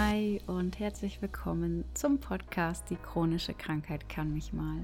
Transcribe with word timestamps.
Hi 0.00 0.40
und 0.46 0.78
herzlich 0.78 1.20
willkommen 1.22 1.84
zum 1.92 2.20
Podcast 2.20 2.88
Die 2.88 2.94
chronische 2.94 3.52
Krankheit 3.52 4.08
kann 4.08 4.32
mich 4.32 4.52
mal. 4.52 4.78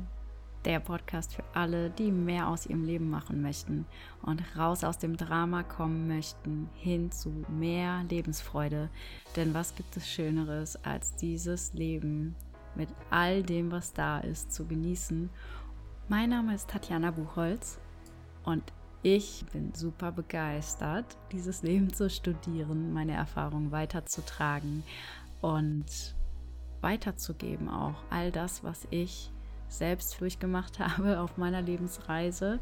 Der 0.64 0.80
Podcast 0.80 1.36
für 1.36 1.44
alle, 1.54 1.90
die 1.90 2.10
mehr 2.10 2.48
aus 2.48 2.66
ihrem 2.66 2.82
Leben 2.82 3.10
machen 3.10 3.40
möchten 3.40 3.86
und 4.22 4.42
raus 4.58 4.82
aus 4.82 4.98
dem 4.98 5.16
Drama 5.16 5.62
kommen 5.62 6.08
möchten, 6.08 6.68
hin 6.74 7.12
zu 7.12 7.30
mehr 7.48 8.02
Lebensfreude. 8.10 8.90
Denn 9.36 9.54
was 9.54 9.76
gibt 9.76 9.96
es 9.96 10.10
Schöneres, 10.10 10.74
als 10.84 11.14
dieses 11.14 11.72
Leben 11.74 12.34
mit 12.74 12.88
all 13.10 13.44
dem, 13.44 13.70
was 13.70 13.92
da 13.92 14.18
ist, 14.18 14.52
zu 14.52 14.66
genießen? 14.66 15.30
Mein 16.08 16.30
Name 16.30 16.56
ist 16.56 16.68
Tatjana 16.70 17.12
Buchholz 17.12 17.78
und 18.42 18.64
ich 19.04 19.44
bin 19.52 19.74
super 19.74 20.12
begeistert, 20.12 21.04
dieses 21.30 21.62
Leben 21.62 21.92
zu 21.92 22.08
studieren, 22.08 22.94
meine 22.94 23.12
Erfahrungen 23.12 23.70
weiterzutragen 23.70 24.82
und 25.42 26.14
weiterzugeben 26.80 27.68
auch 27.68 28.02
all 28.08 28.32
das, 28.32 28.64
was 28.64 28.88
ich 28.90 29.30
selbst 29.68 30.18
durchgemacht 30.22 30.78
habe 30.78 31.20
auf 31.20 31.36
meiner 31.36 31.60
Lebensreise, 31.60 32.60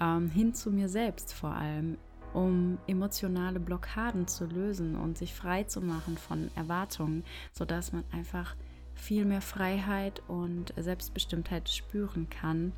ähm, 0.00 0.30
hin 0.30 0.54
zu 0.54 0.70
mir 0.70 0.88
selbst 0.88 1.34
vor 1.34 1.50
allem, 1.50 1.98
um 2.32 2.78
emotionale 2.86 3.60
Blockaden 3.60 4.26
zu 4.26 4.46
lösen 4.46 4.96
und 4.96 5.18
sich 5.18 5.34
frei 5.34 5.64
zu 5.64 5.82
machen 5.82 6.16
von 6.16 6.50
Erwartungen, 6.56 7.22
sodass 7.52 7.92
man 7.92 8.04
einfach 8.12 8.56
viel 8.94 9.26
mehr 9.26 9.42
Freiheit 9.42 10.22
und 10.26 10.72
Selbstbestimmtheit 10.78 11.68
spüren 11.68 12.30
kann 12.30 12.72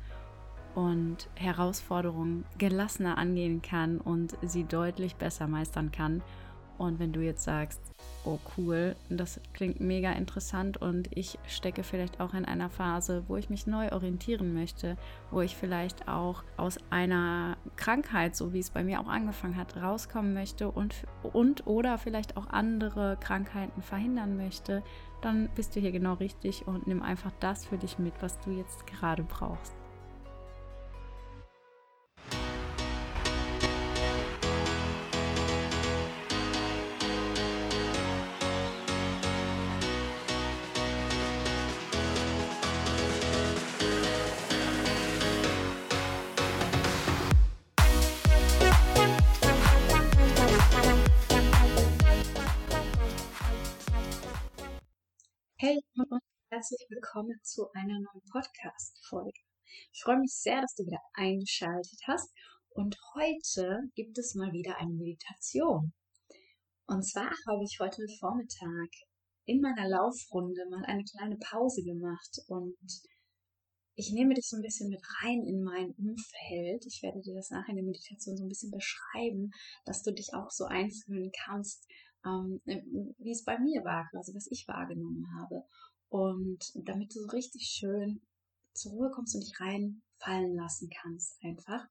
und 0.75 1.29
Herausforderungen 1.35 2.45
gelassener 2.57 3.17
angehen 3.17 3.61
kann 3.61 3.99
und 3.99 4.37
sie 4.43 4.65
deutlich 4.65 5.15
besser 5.15 5.47
meistern 5.47 5.91
kann. 5.91 6.21
Und 6.77 6.99
wenn 6.99 7.13
du 7.13 7.21
jetzt 7.21 7.43
sagst, 7.43 7.79
oh 8.25 8.37
cool, 8.57 8.95
das 9.09 9.39
klingt 9.53 9.79
mega 9.79 10.11
interessant 10.11 10.75
und 10.77 11.07
ich 11.15 11.39
stecke 11.47 11.83
vielleicht 11.83 12.19
auch 12.19 12.33
in 12.33 12.43
einer 12.43 12.69
Phase, 12.69 13.23
wo 13.27 13.37
ich 13.37 13.49
mich 13.49 13.65
neu 13.65 13.91
orientieren 13.91 14.53
möchte, 14.53 14.97
wo 15.31 15.41
ich 15.41 15.55
vielleicht 15.55 16.09
auch 16.09 16.43
aus 16.57 16.77
einer 16.89 17.55
Krankheit, 17.77 18.35
so 18.35 18.51
wie 18.51 18.59
es 18.59 18.71
bei 18.71 18.83
mir 18.83 18.99
auch 18.99 19.07
angefangen 19.07 19.55
hat, 19.55 19.77
rauskommen 19.77 20.33
möchte 20.33 20.69
und, 20.69 20.95
und 21.23 21.65
oder 21.65 21.97
vielleicht 21.97 22.35
auch 22.35 22.47
andere 22.47 23.17
Krankheiten 23.21 23.81
verhindern 23.81 24.35
möchte, 24.35 24.83
dann 25.21 25.49
bist 25.55 25.75
du 25.75 25.79
hier 25.79 25.91
genau 25.91 26.13
richtig 26.13 26.67
und 26.67 26.87
nimm 26.87 27.01
einfach 27.01 27.31
das 27.39 27.65
für 27.65 27.77
dich 27.77 27.99
mit, 27.99 28.13
was 28.21 28.39
du 28.41 28.51
jetzt 28.51 28.85
gerade 28.85 29.23
brauchst. 29.23 29.84
Willkommen 57.15 57.39
zu 57.43 57.71
einer 57.71 57.93
neuen 57.93 58.25
Podcast-Folge. 58.29 59.39
Ich 59.93 60.03
freue 60.03 60.19
mich 60.19 60.33
sehr, 60.33 60.59
dass 60.59 60.75
du 60.75 60.83
wieder 60.83 60.99
eingeschaltet 61.13 61.97
hast 62.07 62.29
und 62.71 62.97
heute 63.13 63.83
gibt 63.95 64.17
es 64.17 64.35
mal 64.35 64.51
wieder 64.51 64.75
eine 64.79 64.91
Meditation. 64.91 65.93
Und 66.87 67.03
zwar 67.03 67.31
habe 67.47 67.63
ich 67.63 67.79
heute 67.79 68.05
Vormittag 68.19 68.91
in 69.45 69.61
meiner 69.61 69.87
Laufrunde 69.87 70.67
mal 70.69 70.83
eine 70.83 71.05
kleine 71.05 71.37
Pause 71.37 71.83
gemacht 71.83 72.41
und 72.49 72.75
ich 73.95 74.11
nehme 74.11 74.33
dich 74.33 74.49
so 74.49 74.57
ein 74.57 74.61
bisschen 74.61 74.89
mit 74.89 75.01
rein 75.23 75.41
in 75.47 75.63
mein 75.63 75.91
Umfeld. 75.91 76.85
Ich 76.85 77.01
werde 77.01 77.21
dir 77.21 77.35
das 77.35 77.49
nachher 77.49 77.69
in 77.69 77.77
der 77.77 77.85
Meditation 77.85 78.35
so 78.35 78.43
ein 78.43 78.49
bisschen 78.49 78.71
beschreiben, 78.71 79.51
dass 79.85 80.03
du 80.03 80.11
dich 80.11 80.33
auch 80.33 80.51
so 80.51 80.65
einfühlen 80.65 81.31
kannst, 81.45 81.87
ähm, 82.25 82.61
wie 82.65 83.31
es 83.31 83.45
bei 83.45 83.57
mir 83.57 83.85
war, 83.85 84.09
quasi 84.09 84.35
was 84.35 84.51
ich 84.51 84.67
wahrgenommen 84.67 85.25
habe. 85.39 85.63
Und 86.15 86.71
damit 86.75 87.13
du 87.13 87.19
so 87.19 87.27
richtig 87.27 87.67
schön 87.67 88.21
zur 88.71 88.93
Ruhe 88.93 89.11
kommst 89.11 89.35
und 89.35 89.41
dich 89.41 89.59
reinfallen 89.59 90.55
lassen 90.55 90.89
kannst, 90.89 91.37
einfach. 91.43 91.85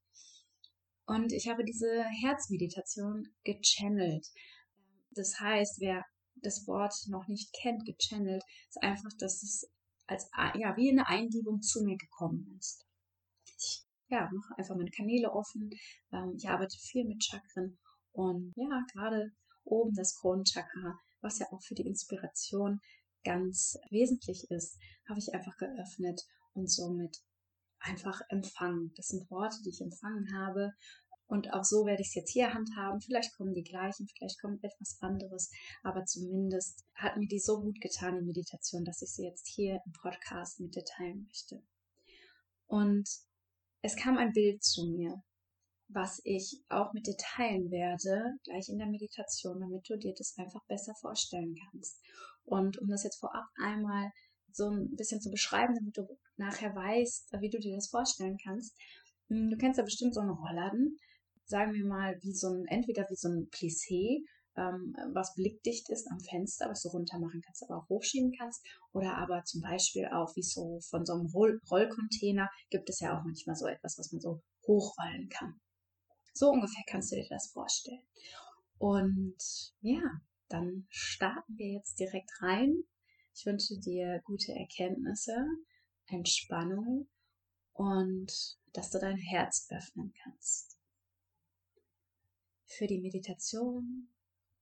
Und 1.05 1.31
ich 1.31 1.47
habe 1.47 1.63
diese 1.63 2.03
Herzmeditation 2.05 3.27
gechannelt. 3.43 4.25
Das 5.11 5.39
heißt, 5.39 5.79
wer 5.79 6.03
das 6.37 6.65
Wort 6.65 6.95
noch 7.07 7.27
nicht 7.27 7.53
kennt, 7.53 7.85
gechannelt, 7.85 8.43
ist 8.67 8.81
einfach, 8.81 9.11
dass 9.19 9.43
es 9.43 9.69
als 10.07 10.27
ja, 10.55 10.75
wie 10.75 10.89
eine 10.89 11.07
Eingebung 11.07 11.61
zu 11.61 11.83
mir 11.83 11.95
gekommen 11.95 12.57
ist. 12.57 12.83
Ich 13.59 13.83
ja, 14.07 14.27
mache 14.33 14.57
einfach 14.57 14.75
meine 14.75 14.89
Kanäle 14.89 15.31
offen. 15.31 15.69
Ähm, 16.11 16.33
ich 16.35 16.49
arbeite 16.49 16.75
viel 16.79 17.05
mit 17.05 17.23
Chakren 17.23 17.77
und 18.11 18.53
ja, 18.55 18.83
gerade 18.91 19.29
oben 19.65 19.93
das 19.93 20.15
Kronenchakra, 20.15 20.97
was 21.21 21.37
ja 21.37 21.45
auch 21.51 21.61
für 21.61 21.75
die 21.75 21.85
Inspiration 21.85 22.79
ganz 23.25 23.77
wesentlich 23.89 24.49
ist, 24.49 24.77
habe 25.09 25.19
ich 25.19 25.33
einfach 25.33 25.57
geöffnet 25.57 26.21
und 26.53 26.71
somit 26.71 27.21
einfach 27.79 28.21
empfangen. 28.29 28.93
Das 28.95 29.07
sind 29.07 29.29
Worte, 29.29 29.57
die 29.65 29.69
ich 29.69 29.81
empfangen 29.81 30.33
habe. 30.33 30.71
Und 31.27 31.53
auch 31.53 31.63
so 31.63 31.85
werde 31.85 32.01
ich 32.01 32.09
es 32.09 32.15
jetzt 32.15 32.31
hier 32.31 32.53
handhaben. 32.53 33.01
Vielleicht 33.01 33.35
kommen 33.35 33.53
die 33.53 33.63
gleichen, 33.63 34.07
vielleicht 34.07 34.39
kommt 34.39 34.63
etwas 34.63 34.97
anderes. 35.01 35.51
Aber 35.83 36.05
zumindest 36.05 36.85
hat 36.93 37.17
mir 37.17 37.27
die 37.27 37.39
so 37.39 37.59
gut 37.59 37.81
getan, 37.81 38.15
die 38.19 38.25
Meditation, 38.25 38.85
dass 38.85 39.01
ich 39.01 39.11
sie 39.11 39.25
jetzt 39.25 39.47
hier 39.47 39.81
im 39.85 39.91
Podcast 39.91 40.59
mit 40.59 40.75
dir 40.75 40.85
teilen 40.85 41.25
möchte. 41.25 41.61
Und 42.67 43.09
es 43.81 43.95
kam 43.95 44.17
ein 44.17 44.33
Bild 44.33 44.63
zu 44.63 44.85
mir 44.85 45.23
was 45.87 46.19
ich 46.23 46.63
auch 46.69 46.93
mit 46.93 47.07
dir 47.07 47.15
teilen 47.17 47.69
werde, 47.69 48.37
gleich 48.43 48.69
in 48.69 48.79
der 48.79 48.87
Meditation, 48.87 49.59
damit 49.59 49.87
du 49.89 49.97
dir 49.97 50.13
das 50.17 50.37
einfach 50.37 50.63
besser 50.65 50.95
vorstellen 50.95 51.55
kannst. 51.71 52.01
Und 52.45 52.77
um 52.79 52.87
das 52.87 53.03
jetzt 53.03 53.19
vorab 53.19 53.45
einmal 53.61 54.11
so 54.51 54.69
ein 54.69 54.95
bisschen 54.95 55.21
zu 55.21 55.29
beschreiben, 55.29 55.75
damit 55.75 55.97
du 55.97 56.07
nachher 56.37 56.73
weißt, 56.73 57.33
wie 57.39 57.49
du 57.49 57.59
dir 57.59 57.75
das 57.75 57.89
vorstellen 57.89 58.37
kannst. 58.43 58.75
Hm, 59.27 59.49
du 59.49 59.57
kennst 59.57 59.77
ja 59.77 59.83
bestimmt 59.83 60.13
so 60.13 60.21
einen 60.21 60.29
Rollladen, 60.29 60.97
sagen 61.45 61.73
wir 61.73 61.85
mal, 61.85 62.17
wie 62.21 62.33
so 62.33 62.47
ein, 62.49 62.65
entweder 62.67 63.05
wie 63.09 63.15
so 63.15 63.27
ein 63.27 63.49
Plissé, 63.49 64.23
ähm, 64.57 64.95
was 65.13 65.33
blickdicht 65.35 65.89
ist 65.89 66.09
am 66.09 66.19
Fenster, 66.19 66.69
was 66.69 66.81
du 66.81 66.89
runter 66.89 67.19
machen 67.19 67.41
kannst, 67.45 67.63
aber 67.63 67.79
auch 67.79 67.89
hochschieben 67.89 68.31
kannst. 68.37 68.65
Oder 68.93 69.17
aber 69.17 69.43
zum 69.43 69.61
Beispiel 69.61 70.07
auch 70.07 70.35
wie 70.35 70.43
so 70.43 70.79
von 70.89 71.05
so 71.05 71.13
einem 71.13 71.27
Roll 71.27 71.59
Rollcontainer 71.69 72.49
gibt 72.69 72.89
es 72.89 72.99
ja 72.99 73.17
auch 73.17 73.23
manchmal 73.23 73.55
so 73.55 73.67
etwas, 73.67 73.97
was 73.97 74.11
man 74.11 74.21
so 74.21 74.41
hochrollen 74.67 75.29
kann. 75.29 75.59
So 76.33 76.49
ungefähr 76.49 76.83
kannst 76.87 77.11
du 77.11 77.15
dir 77.15 77.27
das 77.29 77.51
vorstellen. 77.51 78.03
Und 78.77 79.37
ja, 79.81 80.01
dann 80.47 80.85
starten 80.89 81.57
wir 81.57 81.73
jetzt 81.73 81.99
direkt 81.99 82.29
rein. 82.41 82.83
Ich 83.33 83.45
wünsche 83.45 83.77
dir 83.79 84.21
gute 84.23 84.53
Erkenntnisse, 84.53 85.45
Entspannung 86.07 87.09
und 87.73 88.57
dass 88.73 88.91
du 88.91 88.99
dein 88.99 89.17
Herz 89.17 89.67
öffnen 89.69 90.13
kannst. 90.23 90.77
Für 92.65 92.87
die 92.87 92.99
Meditation 92.99 94.09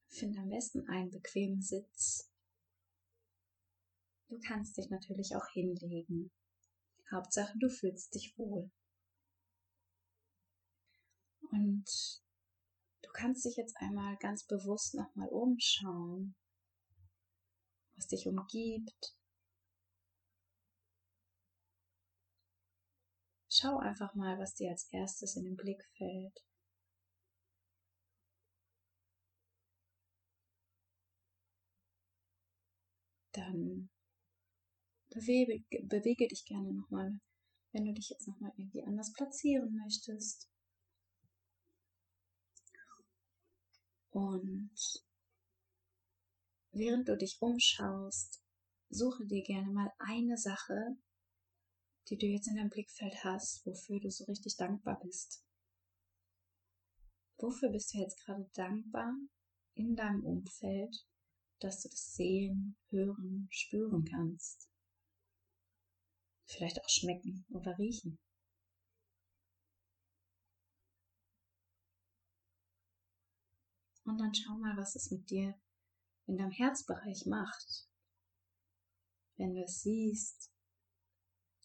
finde 0.08 0.40
am 0.40 0.50
besten 0.50 0.88
einen 0.88 1.10
bequemen 1.10 1.62
Sitz. 1.62 2.30
Du 4.30 4.40
kannst 4.40 4.78
dich 4.78 4.90
natürlich 4.90 5.36
auch 5.36 5.48
hinlegen. 5.54 6.32
Hauptsache, 7.12 7.58
du 7.60 7.70
fühlst 7.70 8.14
dich 8.16 8.38
wohl. 8.38 8.72
Und 11.52 12.23
kannst 13.14 13.46
dich 13.46 13.56
jetzt 13.56 13.78
einmal 13.78 14.18
ganz 14.18 14.44
bewusst 14.44 14.96
nochmal 14.96 15.30
umschauen, 15.30 16.36
was 17.96 18.08
dich 18.08 18.28
umgibt. 18.28 19.16
Schau 23.50 23.78
einfach 23.78 24.16
mal, 24.16 24.40
was 24.40 24.56
dir 24.56 24.72
als 24.72 24.88
erstes 24.92 25.36
in 25.36 25.46
den 25.46 25.56
Blick 25.56 25.84
fällt. 25.96 26.44
Dann 33.34 33.90
bewege, 35.10 35.64
bewege 35.84 36.28
dich 36.28 36.46
gerne 36.46 36.74
nochmal, 36.74 37.20
wenn 37.72 37.86
du 37.86 37.94
dich 37.94 38.10
jetzt 38.10 38.28
nochmal 38.28 38.52
irgendwie 38.58 38.84
anders 38.84 39.14
platzieren 39.14 39.76
möchtest. 39.76 40.53
Und 44.14 44.76
während 46.72 47.08
du 47.08 47.18
dich 47.18 47.42
umschaust, 47.42 48.44
suche 48.90 49.26
dir 49.26 49.42
gerne 49.42 49.72
mal 49.72 49.92
eine 49.98 50.38
Sache, 50.38 50.98
die 52.10 52.18
du 52.18 52.28
jetzt 52.28 52.48
in 52.48 52.56
deinem 52.56 52.70
Blickfeld 52.70 53.24
hast, 53.24 53.66
wofür 53.66 54.00
du 54.00 54.12
so 54.12 54.26
richtig 54.26 54.56
dankbar 54.56 55.00
bist. 55.02 55.44
Wofür 57.38 57.72
bist 57.72 57.92
du 57.94 57.98
jetzt 57.98 58.24
gerade 58.24 58.48
dankbar 58.54 59.16
in 59.74 59.96
deinem 59.96 60.24
Umfeld, 60.24 60.96
dass 61.60 61.82
du 61.82 61.90
das 61.90 62.14
sehen, 62.14 62.78
hören, 62.90 63.48
spüren 63.50 64.06
kannst. 64.06 64.70
Vielleicht 66.46 66.80
auch 66.80 66.90
schmecken 66.90 67.48
oder 67.50 67.80
riechen. 67.80 68.20
Und 74.06 74.18
dann 74.18 74.34
schau 74.34 74.56
mal, 74.56 74.76
was 74.78 74.96
es 74.96 75.12
mit 75.12 75.30
dir 75.30 75.58
in 76.26 76.38
deinem 76.38 76.52
Herzbereich 76.52 77.26
macht, 77.26 77.88
wenn 79.38 79.54
du 79.54 79.64
es 79.64 79.82
siehst 79.82 80.52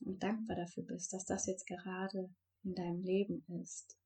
und 0.00 0.22
dankbar 0.22 0.56
dafür 0.56 0.84
bist, 0.84 1.12
dass 1.12 1.24
das 1.24 1.46
jetzt 1.46 1.66
gerade 1.66 2.34
in 2.62 2.74
deinem 2.74 3.02
Leben 3.02 3.44
ist. 3.62 3.96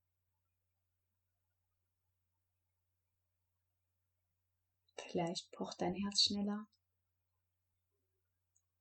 Vielleicht 4.96 5.50
pocht 5.52 5.80
dein 5.80 5.94
Herz 5.94 6.22
schneller. 6.22 6.66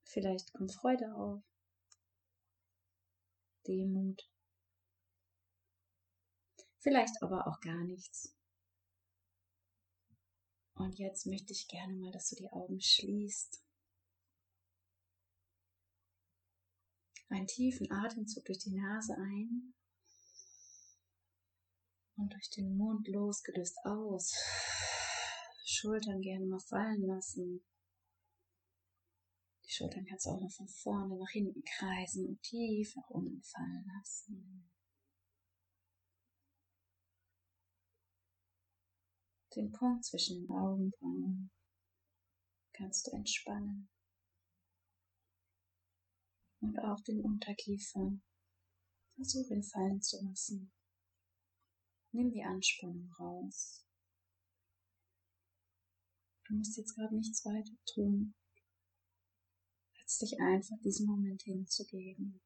Vielleicht 0.06 0.54
kommt 0.54 0.74
Freude 0.74 1.14
auf. 1.16 1.44
Demut. 3.68 4.22
Vielleicht 6.80 7.22
aber 7.22 7.48
auch 7.48 7.60
gar 7.60 7.84
nichts. 7.84 8.34
Und 10.82 10.98
jetzt 10.98 11.28
möchte 11.28 11.54
ich 11.54 11.68
gerne 11.68 11.94
mal, 11.94 12.12
dass 12.12 12.30
du 12.30 12.36
die 12.36 12.52
Augen 12.52 12.82
schließt. 12.82 13.62
Einen 17.30 17.46
tiefen 17.46 17.92
Atemzug 17.92 18.46
durch 18.46 18.58
die 18.58 18.72
Nase 18.72 19.14
ein 19.14 19.76
und 22.16 22.34
durch 22.34 22.50
den 22.50 22.76
Mund 22.76 23.08
losgelöst 23.08 23.78
aus. 23.86 24.34
Schultern 25.64 26.20
gerne 26.20 26.48
mal 26.48 26.60
fallen 26.60 27.06
lassen. 27.06 27.64
Die 29.66 29.72
Schultern 29.72 30.06
kannst 30.06 30.26
du 30.26 30.32
auch 30.32 30.42
mal 30.42 30.50
von 30.50 30.68
vorne 30.68 31.16
nach 31.16 31.30
hinten 31.30 31.64
kreisen 31.64 32.26
und 32.26 32.42
tief 32.42 32.96
nach 32.96 33.10
unten 33.12 33.44
fallen 33.44 33.86
lassen. 33.96 34.71
Den 39.56 39.72
Punkt 39.72 40.06
zwischen 40.06 40.42
den 40.42 40.52
Augenbrauen 40.52 41.52
kannst 42.72 43.08
du 43.08 43.12
entspannen. 43.12 43.90
Und 46.62 46.80
auch 46.80 47.02
den 47.02 47.22
Unterkiefer. 47.22 48.14
Versuche 49.16 49.62
fallen 49.62 50.02
zu 50.02 50.24
lassen. 50.24 50.72
Nimm 52.12 52.32
die 52.32 52.44
Anspannung 52.44 53.12
raus. 53.20 53.86
Du 56.46 56.56
musst 56.56 56.78
jetzt 56.78 56.96
gerade 56.96 57.16
nichts 57.16 57.46
weiter 57.46 57.76
tun, 57.94 58.34
als 60.02 60.18
dich 60.18 60.40
einfach 60.40 60.78
diesen 60.84 61.08
Moment 61.08 61.42
hinzugeben. 61.44 62.42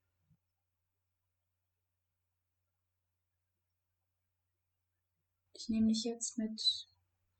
Ich 5.53 5.69
nehme 5.69 5.87
dich 5.87 6.03
jetzt 6.03 6.37
mit 6.37 6.94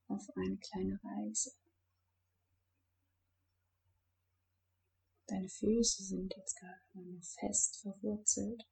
auf 0.07 0.30
eine 0.36 0.57
kleine 0.57 1.00
Reise. 1.04 1.52
Deine 5.28 5.50
Füße 5.50 6.04
sind 6.04 6.36
jetzt 6.38 6.56
gerade 6.57 7.10
noch 7.10 7.24
fest 7.24 7.81
verwurzelt 7.81 8.63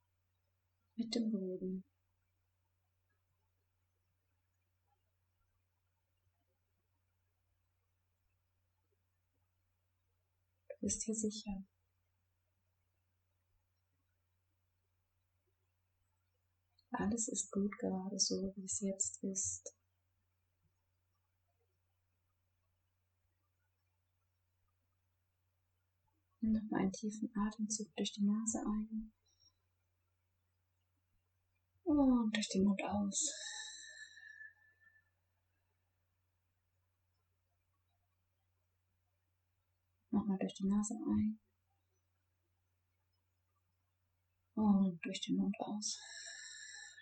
mit 0.96 1.14
dem 1.14 1.30
Boden. 1.30 1.84
bist 10.84 11.06
dir 11.06 11.14
sicher. 11.14 11.64
Alles 16.90 17.28
ist 17.28 17.50
gut 17.50 17.76
gerade 17.78 18.18
so, 18.18 18.52
wie 18.54 18.66
es 18.66 18.80
jetzt 18.80 19.24
ist. 19.24 19.74
Nimm 26.44 26.52
nochmal 26.52 26.82
einen 26.82 26.92
tiefen 26.92 27.32
Atemzug 27.34 27.96
durch 27.96 28.12
die 28.12 28.22
Nase 28.22 28.58
ein 28.58 29.10
und 31.84 32.36
durch 32.36 32.48
den 32.50 32.64
Mund 32.64 32.82
aus. 32.84 33.32
Nochmal 40.10 40.36
durch 40.38 40.52
die 40.52 40.66
Nase 40.66 40.94
ein. 40.94 41.40
Und 44.54 45.02
durch 45.02 45.22
den 45.22 45.36
Mund 45.36 45.56
aus. 45.60 45.98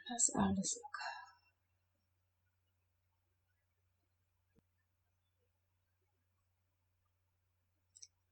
Lass 0.09 0.31
alles 0.37 0.81
locker. 0.81 1.22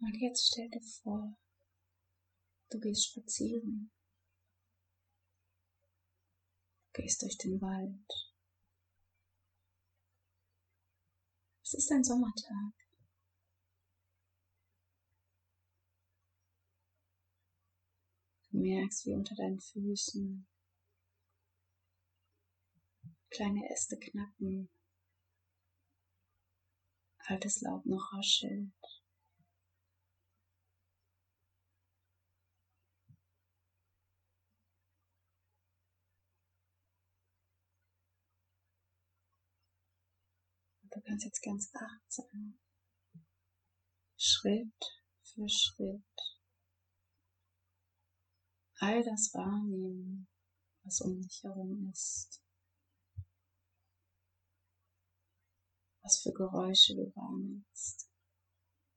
Und 0.00 0.14
jetzt 0.14 0.48
stell 0.48 0.68
dir 0.70 0.82
vor, 1.02 1.38
du 2.70 2.80
gehst 2.80 3.08
spazieren. 3.08 3.92
Du 6.92 7.02
gehst 7.02 7.22
durch 7.22 7.36
den 7.36 7.60
Wald. 7.60 8.30
Es 11.62 11.74
ist 11.74 11.92
ein 11.92 12.02
Sommertag. 12.02 12.72
Du 18.50 18.58
merkst, 18.58 19.06
wie 19.06 19.14
unter 19.14 19.36
deinen 19.36 19.60
Füßen 19.60 20.48
kleine 23.30 23.70
Äste 23.70 23.96
knacken, 23.96 24.68
altes 27.18 27.60
Laub 27.60 27.86
noch 27.86 28.12
raschelt. 28.12 28.72
Du 40.92 40.99
kannst 41.10 41.24
jetzt 41.24 41.42
ganz 41.42 41.72
achtsam 41.74 42.60
Schritt 44.16 45.02
für 45.22 45.48
Schritt 45.48 46.04
all 48.76 49.02
das 49.02 49.34
wahrnehmen, 49.34 50.28
was 50.84 51.00
um 51.00 51.20
dich 51.20 51.42
herum 51.42 51.90
ist. 51.92 52.40
Was 56.02 56.20
für 56.22 56.32
Geräusche 56.32 56.94
du 56.94 57.12
wahrnimmst. 57.14 58.08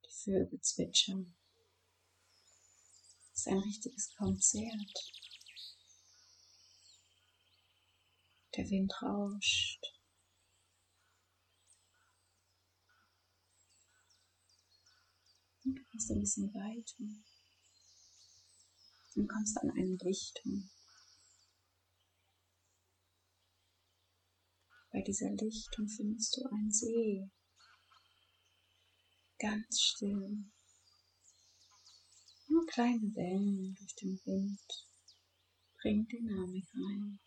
Die 0.05 0.23
Vögel 0.23 0.61
zwitschern. 0.61 1.35
Es 3.33 3.39
ist 3.39 3.47
ein 3.47 3.57
richtiges 3.57 4.15
Konzert. 4.15 5.11
Der 8.55 8.69
Wind 8.69 8.93
rauscht. 9.01 10.02
Und 15.65 15.75
du 15.75 15.83
gehst 15.91 16.11
ein 16.11 16.19
bisschen 16.19 16.53
weiter 16.53 17.03
und 19.15 19.27
kommst 19.27 19.57
an 19.57 19.71
eine 19.71 19.95
Lichtung. 20.01 20.69
Bei 24.91 25.01
dieser 25.01 25.31
Lichtung 25.31 25.87
findest 25.87 26.37
du 26.37 26.45
einen 26.49 26.71
See. 26.71 27.31
Ganz 29.39 29.81
still. 29.81 30.45
Nur 32.47 32.65
kleine 32.67 33.15
Wellen 33.15 33.73
durch 33.73 33.95
den 33.95 34.21
Wind 34.25 34.87
bringen 35.81 36.07
Dynamik 36.07 36.67
rein. 36.75 37.19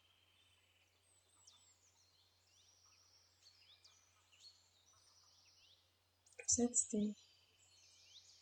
Du 6.38 6.45
setzt 6.47 6.93
dich 6.93 7.25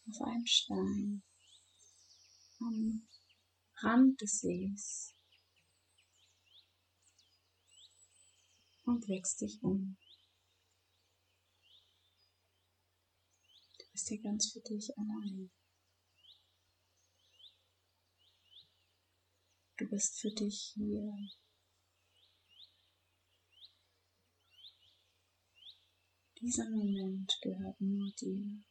auf 0.09 0.21
einen 0.23 0.47
Stein 0.47 1.23
am 2.61 3.09
Rand 3.77 4.21
des 4.21 4.41
Sees 4.41 5.15
und 8.85 9.05
blickst 9.05 9.41
dich 9.41 9.63
um. 9.63 9.97
Du 13.79 13.85
bist 13.93 14.09
hier 14.09 14.23
ganz 14.23 14.53
für 14.53 14.61
dich 14.61 14.97
allein. 14.97 15.51
Du 19.77 19.89
bist 19.89 20.21
für 20.21 20.31
dich 20.31 20.73
hier. 20.75 21.17
Dieser 26.41 26.69
Moment 26.69 27.39
gehört 27.43 27.81
nur 27.81 28.13
dir. 28.13 28.65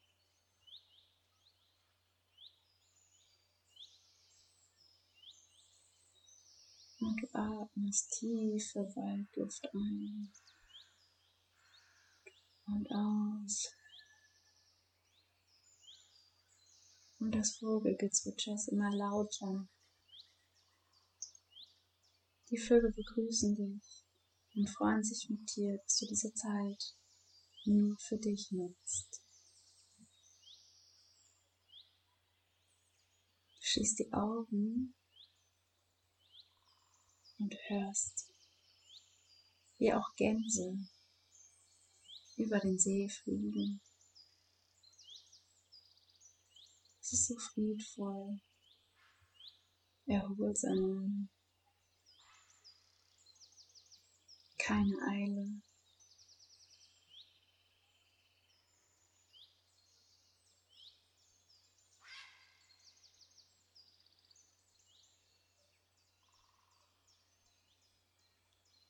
Und 7.03 7.21
du 7.21 7.27
atmest 7.33 8.11
tiefe 8.11 8.79
Waldluft 8.95 9.67
ein 9.73 10.31
und 12.65 12.87
aus. 12.91 13.73
Und 17.19 17.35
das 17.35 17.57
Vogelgezwitscher 17.57 18.53
ist 18.53 18.69
immer 18.69 18.89
lauter. 18.95 19.67
Die 22.49 22.57
Vögel 22.57 22.93
begrüßen 22.93 23.53
dich 23.55 24.05
und 24.55 24.69
freuen 24.69 25.03
sich 25.03 25.29
mit 25.29 25.53
dir, 25.57 25.77
dass 25.83 25.97
du 25.97 26.05
diese 26.05 26.33
Zeit 26.33 26.95
nur 27.65 27.97
für 27.99 28.17
dich 28.17 28.49
nutzt. 28.51 29.21
Du 33.55 33.61
schließt 33.61 33.99
die 33.99 34.13
Augen 34.13 34.95
und 37.39 37.55
hörst, 37.67 38.29
wie 39.77 39.93
auch 39.93 40.15
Gänse 40.15 40.77
über 42.37 42.59
den 42.59 42.77
See 42.77 43.09
fliegen. 43.09 43.81
Es 47.01 47.13
ist 47.13 47.27
so 47.27 47.37
friedvoll, 47.37 48.39
erholsam, 50.05 51.29
keine 54.57 54.95
Eile. 55.09 55.61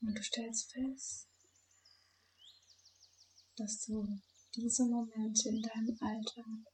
Und 0.06 0.16
du 0.16 0.24
stellst 0.24 0.70
fest, 0.74 1.30
dass 3.56 3.86
du 3.86 4.20
diese 4.54 4.84
Momente 4.84 5.48
in 5.48 5.62
deinem 5.62 5.98
Alltag 6.02 6.74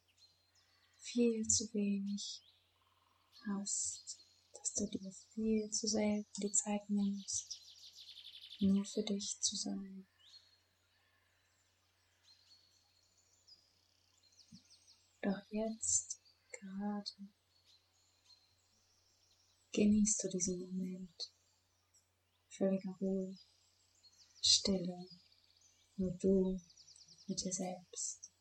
viel 0.97 1.47
zu 1.47 1.71
wenig 1.73 2.41
hast, 3.45 4.17
dass 4.53 4.73
du 4.73 4.87
dir 4.87 5.11
viel 5.33 5.69
zu 5.69 5.87
selten 5.87 6.41
die 6.41 6.51
Zeit 6.51 6.89
nimmst, 6.89 7.61
nur 8.61 8.83
für 8.83 9.03
dich 9.03 9.39
zu 9.39 9.55
sein. 9.55 10.07
Doch 15.21 15.45
jetzt, 15.51 16.19
gerade, 16.51 17.29
genießt 19.71 20.23
du 20.23 20.29
diesen 20.29 20.59
Moment 20.61 21.31
völliger 22.59 22.93
Ruhe, 22.99 23.35
Stille, 24.41 25.07
nur 25.95 26.11
du 26.17 26.59
mit 27.27 27.41
dir 27.41 27.53
selbst. 27.53 28.31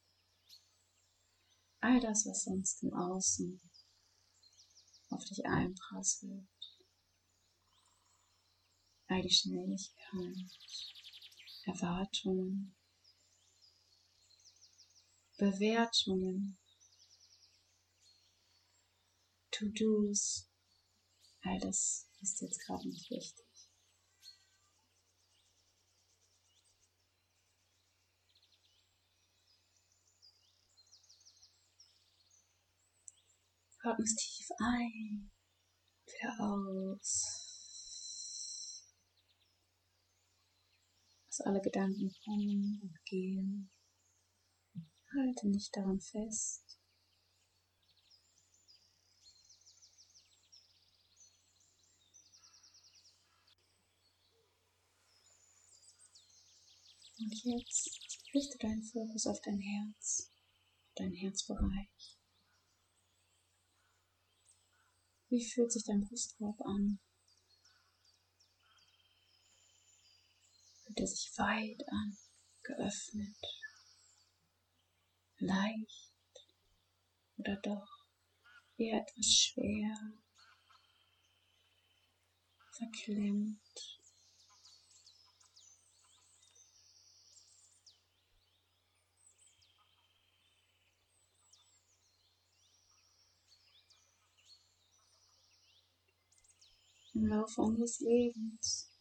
All 1.80 2.00
das, 2.00 2.26
was 2.26 2.44
sonst 2.44 2.82
im 2.82 2.92
Außen 2.92 3.60
auf 5.10 5.24
dich 5.24 5.46
einprasselt, 5.46 6.48
all 9.06 9.22
die 9.22 9.30
Schnelligkeit, 9.30 10.50
Erwartungen, 11.64 12.74
Bewertungen, 15.36 16.58
To-Dos, 19.52 20.50
all 21.42 21.60
das 21.60 22.10
ist 22.20 22.40
jetzt 22.40 22.58
gerade 22.66 22.88
nicht 22.88 23.08
wichtig. 23.10 23.47
Atmest 33.88 34.18
tief 34.18 34.48
ein, 34.58 35.30
wieder 36.04 36.40
aus. 36.40 37.38
Lass 41.26 41.40
alle 41.46 41.60
Gedanken 41.62 42.14
kommen 42.24 42.80
und 42.82 43.04
gehen. 43.06 43.70
Halte 45.14 45.48
nicht 45.48 45.74
daran 45.74 46.00
fest. 46.00 46.64
Und 57.18 57.34
jetzt 57.42 58.24
richte 58.34 58.58
deinen 58.58 58.82
Fokus 58.82 59.26
auf 59.26 59.40
dein 59.40 59.58
Herz, 59.58 60.30
dein 60.94 61.12
Herzbereich. 61.12 62.17
Wie 65.30 65.44
fühlt 65.44 65.70
sich 65.70 65.84
dein 65.84 66.00
Brustkorb 66.00 66.58
an? 66.62 66.98
Fühlt 70.84 71.00
er 71.00 71.06
sich 71.06 71.30
weit 71.36 71.86
an, 71.88 72.16
geöffnet, 72.62 73.36
leicht 75.38 76.12
oder 77.36 77.56
doch 77.56 78.06
eher 78.78 79.02
etwas 79.02 79.26
schwer, 79.26 80.12
verklemmt? 82.70 83.67
Im 97.18 97.26
Laufe 97.26 97.60
unseres 97.62 97.98
Lebens 97.98 98.92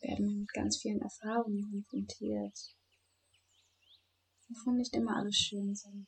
werden 0.00 0.28
wir 0.28 0.36
mit 0.36 0.52
ganz 0.52 0.80
vielen 0.80 1.00
Erfahrungen 1.00 1.68
konfrontiert, 1.68 2.76
wovon 4.48 4.76
nicht 4.76 4.94
immer 4.94 5.16
alles 5.16 5.36
schön 5.36 5.74
sind. 5.74 6.06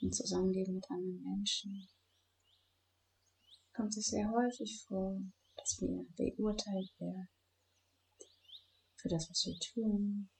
Im 0.00 0.10
Zusammenleben 0.10 0.76
mit 0.76 0.90
anderen 0.90 1.22
Menschen 1.22 1.86
kommt 3.74 3.94
es 3.96 4.06
sehr 4.06 4.30
häufig 4.30 4.82
vor, 4.86 5.20
dass 5.56 5.78
wir 5.80 6.06
beurteilt 6.16 6.90
werden 6.98 7.28
für 8.96 9.08
das, 9.08 9.28
was 9.28 9.44
wir 9.44 9.58
tun, 9.58 10.30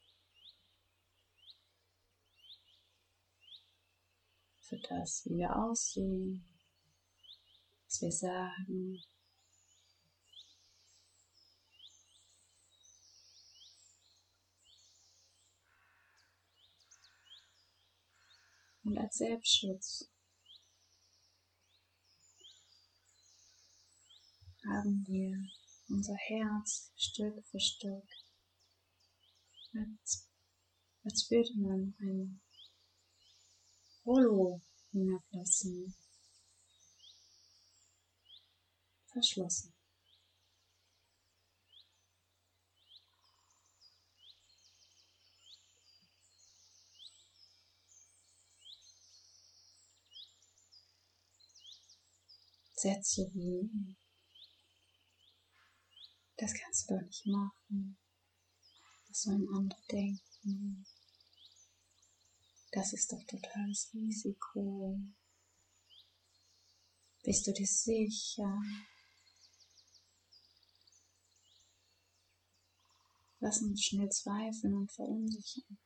für 4.68 4.78
das, 4.78 5.24
wie 5.26 5.38
wir 5.38 5.56
aussehen, 5.56 6.44
was 7.86 8.02
wir 8.02 8.12
sagen. 8.12 9.02
Und 18.82 18.98
als 18.98 19.16
Selbstschutz 19.16 20.08
haben 24.64 25.04
wir 25.06 25.48
unser 25.88 26.14
Herz 26.14 26.92
Stück 26.96 27.44
für 27.46 27.60
Stück, 27.60 28.08
als, 29.74 30.28
als 31.04 31.30
würde 31.30 31.52
man 31.58 31.94
ein 32.00 32.40
Rollo 34.06 34.60
hinablassen. 34.92 35.96
Verschlossen. 39.12 39.74
Sätze 52.76 53.28
wie, 53.34 53.96
das 56.36 56.52
kannst 56.54 56.88
du 56.88 56.94
doch 56.94 57.02
nicht 57.02 57.26
machen. 57.26 57.98
Das 59.08 59.22
sollen 59.22 59.48
andere 59.48 59.80
denken. 59.90 60.86
Das 62.76 62.92
ist 62.92 63.10
doch 63.10 63.24
totales 63.24 63.90
Risiko. 63.94 65.00
Bist 67.24 67.46
du 67.46 67.52
dir 67.54 67.66
sicher? 67.66 68.60
lassen 73.40 73.70
uns 73.70 73.82
schnell 73.82 74.10
zweifeln 74.10 74.74
und 74.74 74.92
verunsichern. 74.92 75.78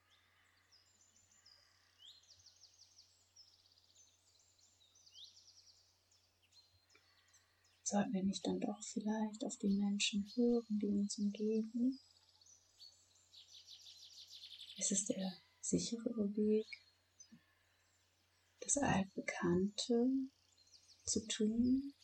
Sollten 7.84 8.12
wir 8.12 8.24
nicht 8.24 8.44
dann 8.44 8.58
doch 8.58 8.82
vielleicht 8.82 9.44
auf 9.44 9.56
die 9.58 9.68
Menschen 9.68 10.28
hören, 10.34 10.78
die 10.80 10.88
uns 10.88 11.18
umgeben? 11.18 12.00
Ist 14.76 14.90
es 14.90 15.04
der 15.04 15.40
sicherere 15.70 16.34
Weg, 16.34 16.66
das 18.60 18.76
Altbekannte 18.78 20.08
zu 21.04 21.24
tun, 21.28 21.94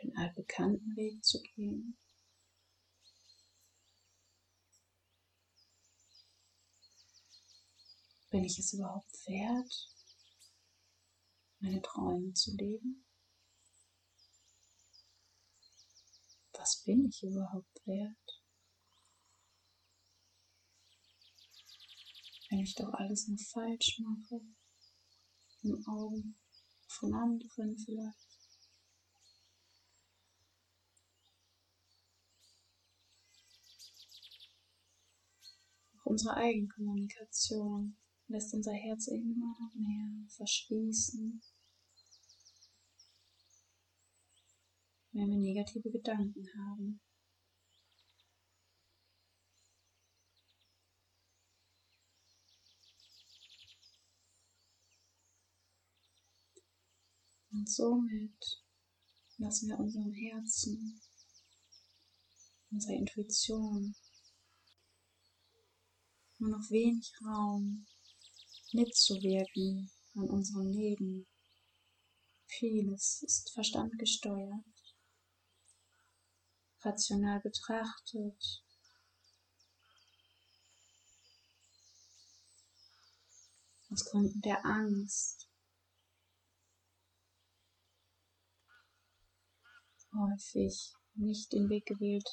den 0.00 0.16
altbekannten 0.16 0.94
Weg 0.96 1.24
zu 1.24 1.42
gehen? 1.42 1.98
Bin 8.30 8.44
ich 8.44 8.58
es 8.58 8.72
überhaupt 8.74 9.12
wert, 9.26 9.90
meine 11.58 11.82
Träume 11.82 12.32
zu 12.32 12.52
leben? 12.56 13.04
Was 16.52 16.82
bin 16.84 17.06
ich 17.08 17.22
überhaupt 17.24 17.86
wert? 17.86 18.43
Wenn 22.54 22.62
ich 22.62 22.76
doch 22.76 22.92
alles 22.92 23.26
nur 23.26 23.36
falsch 23.36 23.98
mache, 23.98 24.40
im 25.64 25.84
Augen 25.88 26.36
von 26.86 27.12
anderen 27.12 27.76
vielleicht. 27.76 28.16
Auch 35.98 36.06
unsere 36.06 36.36
Eigenkommunikation 36.36 37.96
lässt 38.28 38.54
unser 38.54 38.72
Herz 38.72 39.08
immer 39.08 39.72
mehr 39.74 40.28
verschließen, 40.28 41.42
wenn 45.10 45.28
wir 45.28 45.38
negative 45.38 45.90
Gedanken 45.90 46.46
haben. 46.56 47.03
Und 57.64 57.70
somit 57.70 58.62
lassen 59.38 59.70
wir 59.70 59.78
unserem 59.78 60.12
Herzen, 60.12 61.00
unserer 62.70 62.92
Intuition 62.92 63.96
nur 66.36 66.50
noch 66.50 66.70
wenig 66.70 67.10
Raum, 67.24 67.86
mitzuwirken 68.72 69.90
an 70.14 70.28
unserem 70.28 70.72
Leben. 70.72 71.26
Vieles 72.48 73.22
ist 73.22 73.50
verstandgesteuert, 73.54 74.94
rational 76.82 77.40
betrachtet. 77.40 78.62
Aus 83.88 84.04
Gründen 84.04 84.42
der 84.42 84.62
Angst 84.66 85.43
häufig 90.14 90.92
nicht 91.14 91.52
den 91.52 91.68
Weg 91.68 91.86
gewählt, 91.86 92.28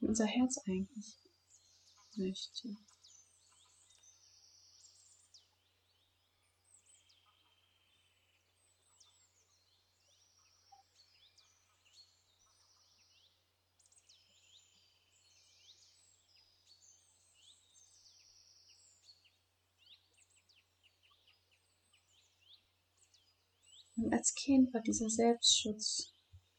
den 0.00 0.08
unser 0.08 0.26
Herz 0.26 0.58
eigentlich 0.66 1.16
möchte. 2.16 2.76
Und 23.96 24.12
als 24.12 24.34
Kind 24.34 24.72
war 24.74 24.80
dieser 24.80 25.08
Selbstschutz 25.08 26.12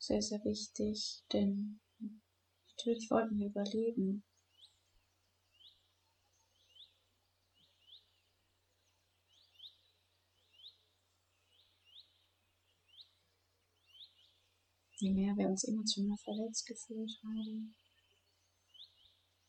sehr, 0.05 0.21
sehr 0.21 0.43
wichtig, 0.43 1.23
denn 1.31 1.79
natürlich 2.67 3.09
wollten 3.09 3.39
wir 3.39 3.47
überleben. 3.47 4.25
Je 14.97 15.11
mehr 15.11 15.37
wir 15.37 15.47
uns 15.47 15.63
emotional 15.63 16.17
verletzt 16.17 16.65
gefühlt 16.65 17.11
haben, 17.23 17.73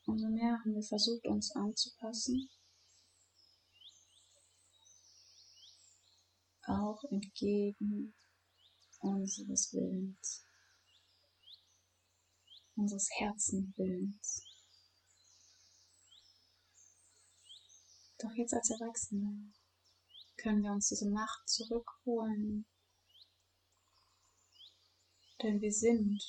umso 0.06 0.28
mehr 0.28 0.58
haben 0.60 0.74
wir 0.74 0.82
versucht, 0.82 1.26
uns 1.26 1.50
anzupassen 1.56 2.48
auch 6.66 7.02
entgegen 7.10 8.14
unseres 9.04 9.72
Willens, 9.72 10.44
unseres 12.74 13.08
Herzenwillens. 13.18 14.42
Doch 18.18 18.34
jetzt 18.34 18.54
als 18.54 18.70
Erwachsene 18.70 19.52
können 20.38 20.62
wir 20.62 20.72
uns 20.72 20.88
diese 20.88 21.10
Macht 21.10 21.48
zurückholen, 21.48 22.64
denn 25.42 25.60
wir 25.60 25.72
sind 25.72 26.22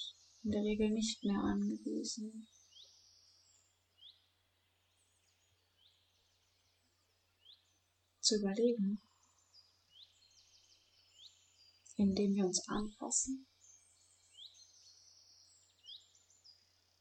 in 0.43 0.51
der 0.51 0.63
Regel 0.63 0.89
nicht 0.89 1.23
mehr 1.23 1.39
angewiesen. 1.39 2.47
Zu 8.19 8.39
überleben 8.39 9.04
indem 11.97 12.35
wir 12.35 12.45
uns 12.45 12.67
anpassen 12.67 13.47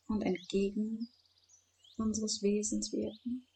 und 0.06 0.22
entgegen 0.22 1.08
unseres 1.96 2.42
Wesens 2.42 2.92
wirken, 2.92 3.48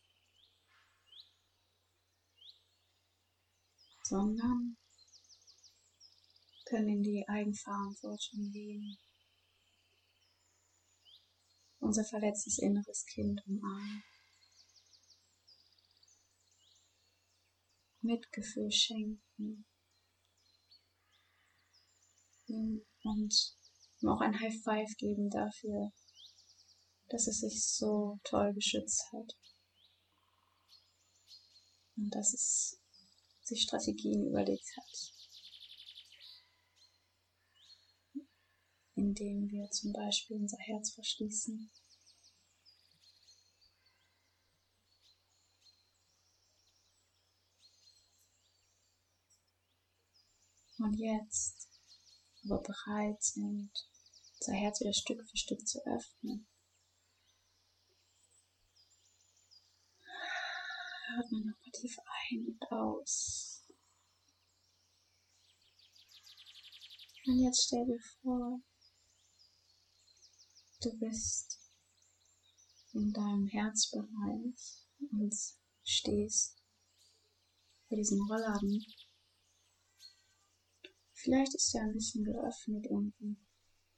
sondern 4.03 4.77
können 6.67 6.89
in 6.89 7.03
die 7.03 7.25
Eigenverantwortung 7.29 8.51
gehen, 8.51 8.99
unser 11.79 12.05
verletztes 12.05 12.59
inneres 12.59 13.07
Kind 13.07 13.41
umarmen, 13.47 14.03
Mitgefühl 18.01 18.71
schenken 18.71 19.67
und 22.49 23.57
ihm 24.01 24.09
auch 24.09 24.21
ein 24.21 24.39
High 24.39 24.63
Five 24.63 24.97
geben 24.97 25.31
dafür, 25.31 25.93
dass 27.09 27.27
es 27.27 27.41
sich 27.41 27.65
so 27.65 28.19
toll 28.25 28.53
geschützt 28.55 29.05
hat. 29.13 29.37
Und 31.97 32.15
dass 32.15 32.33
es 32.33 32.81
sich 33.43 33.63
Strategien 33.63 34.29
überlegt 34.29 34.69
hat, 34.77 35.15
indem 38.95 39.49
wir 39.51 39.69
zum 39.71 39.93
Beispiel 39.93 40.37
unser 40.37 40.59
Herz 40.59 40.93
verschließen. 40.93 41.71
Und 50.79 50.95
jetzt 50.95 51.78
aber 52.45 52.63
bereit 52.63 53.23
sind, 53.23 53.73
unser 54.41 54.53
Herz 54.53 54.81
wieder 54.81 54.93
Stück 54.93 55.21
für 55.29 55.37
Stück 55.37 55.67
zu 55.67 55.79
öffnen. 55.87 56.47
Atme 61.19 61.39
nochmal 61.39 61.73
tief 61.73 61.97
ein 62.31 62.47
und 62.47 62.73
aus. 62.73 63.65
Und 67.27 67.41
jetzt 67.41 67.65
stell 67.67 67.85
dir 67.87 68.01
vor, 68.23 68.61
du 70.81 70.99
bist 70.99 71.59
in 72.93 73.13
deinem 73.13 73.47
Herzbereich 73.47 74.87
und 75.11 75.35
stehst 75.85 76.63
vor 77.87 77.97
diesem 77.97 78.21
Rollladen 78.31 78.85
Vielleicht 81.21 81.53
ist 81.55 81.75
er 81.75 81.83
ein 81.83 81.93
bisschen 81.93 82.25
geöffnet 82.25 82.87
unten. 82.87 83.45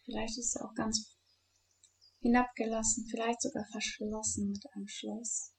Vielleicht 0.04 0.38
ist 0.38 0.56
er 0.56 0.64
auch 0.64 0.74
ganz 0.74 1.18
hinabgelassen, 2.20 3.06
vielleicht 3.10 3.42
sogar 3.42 3.66
verschlossen 3.70 4.50
mit 4.50 4.64
einem 4.72 4.88
Schloss. 4.88 5.52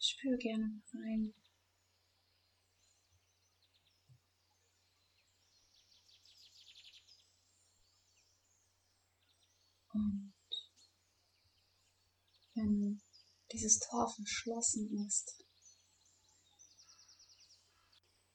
Spür 0.00 0.36
gerne 0.38 0.82
rein. 0.92 1.34
Und 9.92 10.34
wenn 12.54 13.00
dieses 13.52 13.78
Tor 13.78 14.12
verschlossen 14.12 15.06
ist, 15.06 15.44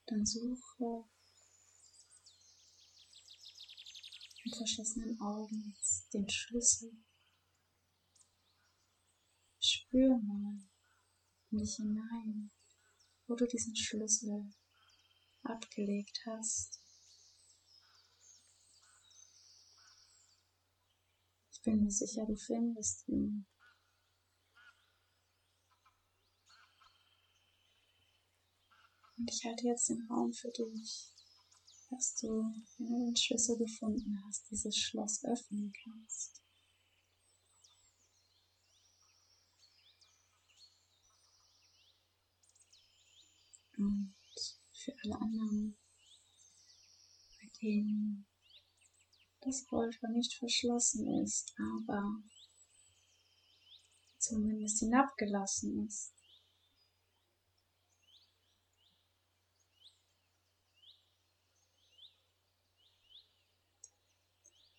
dann 0.06 0.24
suche 0.24 1.11
mit 4.44 4.56
verschlossenen 4.56 5.20
Augen 5.20 5.76
den 6.12 6.28
Schlüssel. 6.28 6.92
Spür 9.60 10.18
mal 10.18 10.58
in 11.50 11.58
dich 11.58 11.76
hinein, 11.76 12.50
wo 13.26 13.34
du 13.34 13.46
diesen 13.46 13.76
Schlüssel 13.76 14.50
abgelegt 15.42 16.20
hast. 16.26 16.80
Ich 21.52 21.62
bin 21.62 21.84
mir 21.84 21.90
sicher, 21.90 22.26
du 22.26 22.34
findest 22.36 23.06
ihn. 23.08 23.46
Und 29.16 29.30
ich 29.30 29.44
halte 29.44 29.68
jetzt 29.68 29.88
den 29.88 30.04
Raum 30.10 30.32
für 30.32 30.50
dich, 30.50 31.12
dass 31.92 32.14
du, 32.16 32.42
wenn 32.78 32.86
du 32.86 33.04
den 33.06 33.16
Schlüssel 33.16 33.58
gefunden 33.58 34.18
hast, 34.26 34.50
dieses 34.50 34.76
Schloss 34.76 35.22
öffnen 35.24 35.72
kannst. 35.84 36.42
Und 43.76 44.14
für 44.72 44.94
alle 45.04 45.20
anderen, 45.20 45.76
bei 47.40 47.50
denen 47.60 48.26
das 49.42 49.66
Gold 49.66 49.98
nicht 50.14 50.34
verschlossen 50.34 51.22
ist, 51.22 51.54
aber 51.58 52.22
zumindest 54.18 54.78
hinabgelassen 54.78 55.86
ist. 55.86 56.14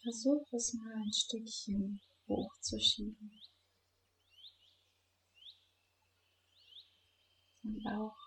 Versuch 0.04 0.46
es 0.52 0.74
mal 0.74 0.94
ein 0.98 1.13
Stückchen 1.13 2.02
hochzuschieben. 2.28 3.42
Und 7.63 7.88
auch 7.88 8.18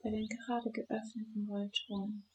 bei 0.00 0.10
den 0.10 0.28
gerade 0.28 0.70
geöffneten 0.70 1.48
Rolltoren. 1.48 2.28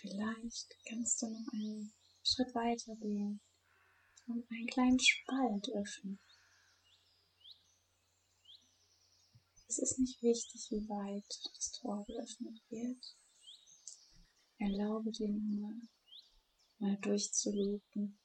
Vielleicht 0.00 0.76
kannst 0.88 1.20
du 1.20 1.26
noch 1.28 1.52
einen 1.52 1.92
Schritt 2.24 2.54
weiter 2.54 2.96
gehen 2.96 3.42
und 4.28 4.50
einen 4.50 4.66
kleinen 4.66 5.00
Spalt 5.00 5.68
öffnen. 5.74 6.18
Es 9.68 9.78
ist 9.78 9.98
nicht 9.98 10.22
wichtig, 10.22 10.70
wie 10.70 10.88
weit 10.88 11.38
das 11.54 11.72
Tor 11.72 12.06
geöffnet 12.06 12.62
wird. 12.70 13.16
Erlaube 14.56 15.12
dir 15.12 15.28
nur, 15.28 15.74
mal 16.78 16.96
durchzulupen. 16.98 18.18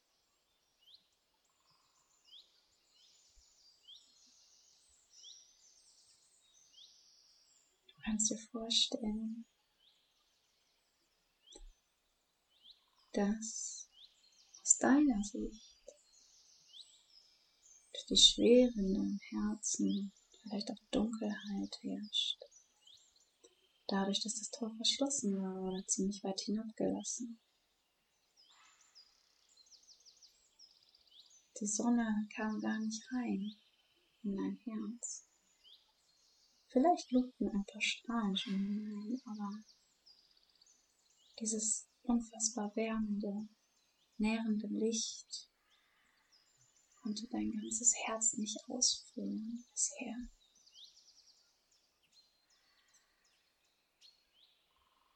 Du 7.88 8.02
kannst 8.04 8.32
dir 8.32 8.38
vorstellen, 8.52 9.46
dass 13.14 13.88
aus 14.62 14.78
deiner 14.78 15.24
Sicht 15.24 15.84
durch 17.94 18.06
die 18.10 18.18
Schwere 18.18 18.72
deinem 18.76 19.20
Herzen 19.30 20.12
vielleicht 20.42 20.70
auch 20.72 20.80
Dunkelheit 20.92 21.80
herrscht. 21.82 22.40
Dadurch, 23.88 24.22
dass 24.22 24.40
das 24.40 24.50
Tor 24.50 24.74
verschlossen 24.76 25.38
war 25.38 25.62
oder 25.62 25.86
ziemlich 25.86 26.24
weit 26.24 26.40
hinabgelassen. 26.42 27.40
Die 31.60 31.68
Sonne 31.68 32.28
kam 32.36 32.60
gar 32.60 32.80
nicht 32.80 33.04
rein 33.12 33.54
in 34.24 34.36
dein 34.36 34.58
Herz. 34.58 35.28
Vielleicht 36.68 37.12
lugten 37.12 37.50
ein 37.50 37.66
paar 37.66 37.82
Strahlen 37.82 38.36
schon 38.36 38.58
hinein, 38.58 39.22
aber 39.26 39.52
dieses 41.40 41.88
unfassbar 42.02 42.76
wärmende, 42.76 43.48
nährende 44.18 44.68
Licht 44.68 45.52
konnte 46.96 47.28
dein 47.28 47.52
ganzes 47.52 47.94
Herz 48.06 48.34
nicht 48.38 48.58
ausfüllen 48.68 49.64
bisher. 49.72 50.16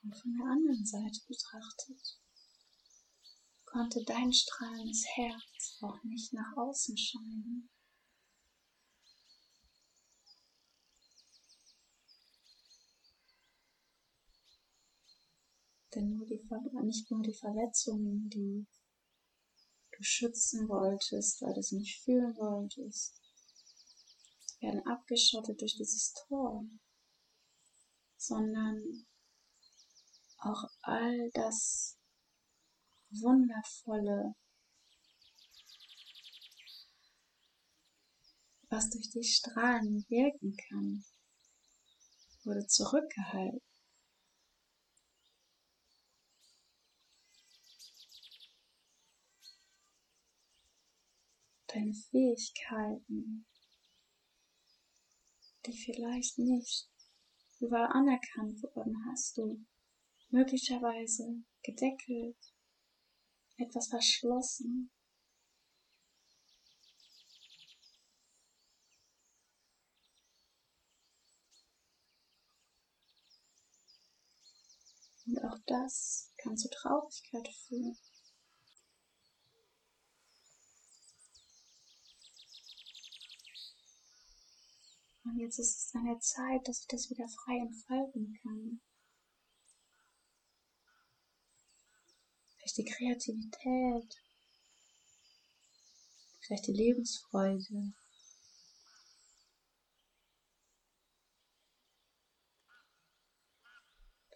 Und 0.04 0.16
von 0.16 0.38
der 0.38 0.48
anderen 0.48 0.86
Seite 0.86 1.20
betrachtet 1.28 2.20
konnte 3.78 4.04
dein 4.06 4.34
strahlendes 4.34 5.06
Herz 5.16 5.78
auch 5.82 6.04
nicht 6.04 6.34
nach 6.34 6.58
außen 6.58 6.98
scheinen. 6.98 7.70
Denn 15.94 16.10
nur 16.10 16.26
die, 16.26 16.44
nicht 16.82 17.12
nur 17.12 17.22
die 17.22 17.36
Verletzungen, 17.36 18.28
die 18.30 18.66
du 19.92 20.04
schützen 20.04 20.68
wolltest, 20.68 21.44
weil 21.44 21.54
du 21.54 21.62
sie 21.62 21.78
nicht 21.78 22.02
fühlen 22.02 22.36
wolltest, 22.36 23.22
werden 24.60 24.84
abgeschottet 24.88 25.62
durch 25.62 25.76
dieses 25.76 26.14
Tor, 26.14 26.66
sondern 28.18 29.06
auch 30.40 30.64
all 30.82 31.30
das 31.34 31.97
Wundervolle, 33.10 34.36
was 38.70 38.90
durch 38.90 39.10
die 39.12 39.24
Strahlen 39.24 40.06
wirken 40.10 40.56
kann, 40.70 41.06
wurde 42.44 42.68
zurückgehalten. 42.68 43.62
Deine 51.68 51.94
Fähigkeiten, 51.94 53.46
die 55.66 55.78
vielleicht 55.78 56.38
nicht 56.40 56.90
überall 57.60 57.92
anerkannt 57.92 58.62
wurden, 58.64 58.96
hast 59.10 59.38
du 59.38 59.66
möglicherweise 60.30 61.44
gedeckelt 61.64 62.38
etwas 63.58 63.88
verschlossen. 63.88 64.92
Und 75.26 75.44
auch 75.44 75.58
das 75.66 76.32
kann 76.38 76.56
zu 76.56 76.70
Traurigkeit 76.70 77.48
führen. 77.68 77.98
Und 85.26 85.40
jetzt 85.40 85.60
ist 85.60 85.78
es 85.78 85.96
an 85.96 86.06
der 86.06 86.20
Zeit, 86.20 86.66
dass 86.66 86.80
ich 86.80 86.88
das 86.88 87.10
wieder 87.10 87.28
frei 87.28 87.58
entfalten 87.58 88.40
kann. 88.42 88.80
Vielleicht 92.68 92.78
die 92.78 92.86
Kreativität, 92.86 94.22
vielleicht 96.40 96.68
die 96.68 96.74
Lebensfreude. 96.74 97.94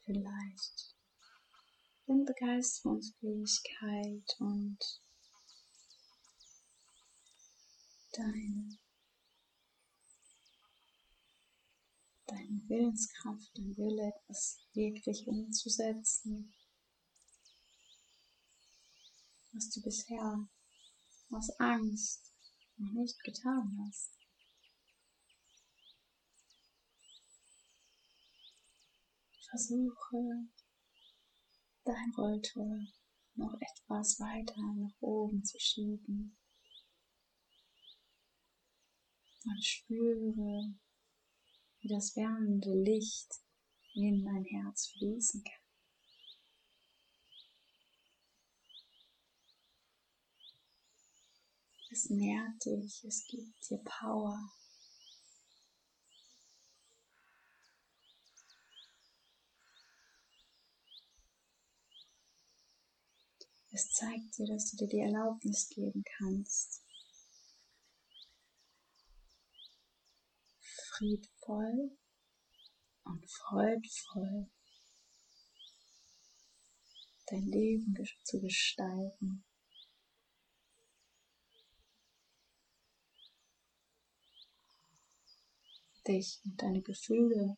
Vielleicht 0.06 0.96
deine 2.08 2.26
Begeisterungsfähigkeit 2.26 4.36
und 4.40 4.80
deine, 8.14 8.80
deine 12.26 12.62
Willenskraft, 12.68 13.52
dein 13.56 13.78
Wille, 13.78 14.08
etwas 14.08 14.58
wirklich 14.74 15.28
umzusetzen. 15.28 16.52
Was 19.54 19.70
du 19.70 19.82
bisher 19.82 20.48
aus 21.32 21.50
Angst 21.60 22.34
noch 22.78 22.92
nicht 22.94 23.22
getan 23.24 23.78
hast. 23.86 24.18
Versuche 29.50 30.48
dein 31.84 32.14
Rolltor 32.18 32.80
noch 33.36 33.54
etwas 33.60 34.20
weiter 34.20 34.62
nach 34.76 35.02
oben 35.02 35.44
zu 35.44 35.60
schieben 35.60 36.38
und 39.46 39.66
spüre, 39.66 40.74
wie 41.80 41.88
das 41.88 42.16
wärmende 42.16 42.74
Licht 42.74 43.34
in 43.94 44.24
dein 44.24 44.46
Herz 44.46 44.88
fließen 44.88 45.44
kann. 45.44 45.61
Es 51.94 52.10
nährt 52.10 52.64
dich, 52.64 53.04
es 53.04 53.28
gibt 53.28 53.70
dir 53.70 53.78
Power. 53.84 54.50
Es 63.72 63.92
zeigt 63.92 64.38
dir, 64.38 64.48
dass 64.48 64.72
du 64.72 64.78
dir 64.78 64.88
die 64.88 65.00
Erlaubnis 65.00 65.68
geben 65.68 66.02
kannst, 66.18 66.82
friedvoll 70.96 71.98
und 73.04 73.30
freudvoll 73.30 74.50
dein 77.28 77.48
Leben 77.48 77.94
zu 78.24 78.40
gestalten. 78.40 79.44
Dich 86.12 86.40
und 86.44 86.62
deine 86.62 86.82
Gefühle 86.82 87.58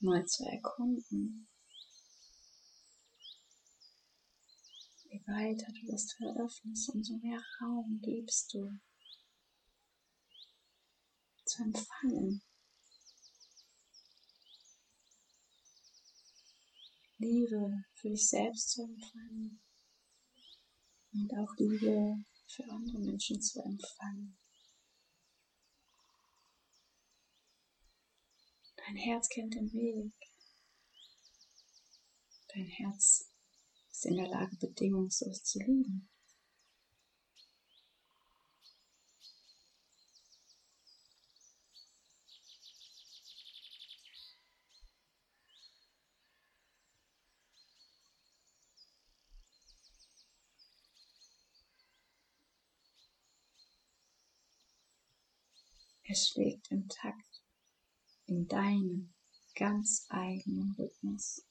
neu 0.00 0.22
zu 0.24 0.44
erkunden. 0.44 1.48
Je 5.04 5.20
weiter 5.26 5.72
du 5.72 5.90
das 5.90 6.12
veröffnest, 6.12 6.90
umso 6.90 7.16
mehr 7.18 7.42
Raum 7.60 8.00
gibst 8.02 8.52
du 8.54 8.78
zu 11.44 11.62
empfangen. 11.62 12.42
Liebe 17.18 17.84
für 17.94 18.10
dich 18.10 18.28
selbst 18.28 18.70
zu 18.70 18.82
empfangen 18.82 19.62
und 21.12 21.32
auch 21.38 21.56
Liebe 21.56 22.24
für 22.46 22.64
andere 22.64 22.98
Menschen 22.98 23.40
zu 23.40 23.62
empfangen. 23.62 24.36
Dein 28.86 28.96
Herz 28.96 29.30
kennt 29.30 29.54
den 29.54 29.72
Weg. 29.72 30.12
Dein 32.48 32.66
Herz 32.66 33.32
ist 33.90 34.04
in 34.04 34.16
der 34.16 34.28
Lage, 34.28 34.56
bedingungslos 34.56 35.42
zu 35.42 35.58
lieben. 35.60 36.10
Es 56.06 56.28
schlägt 56.28 56.70
im 56.70 56.86
Takt 56.88 57.43
in 58.26 58.48
deinem 58.48 59.14
ganz 59.54 60.06
eigenen 60.08 60.74
Rhythmus. 60.78 61.44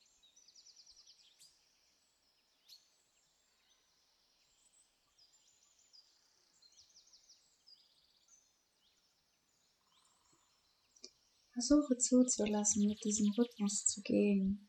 Versuche 11.53 11.97
zuzulassen, 11.97 12.87
mit 12.87 13.03
diesem 13.03 13.31
Rhythmus 13.37 13.85
zu 13.85 14.01
gehen. 14.01 14.67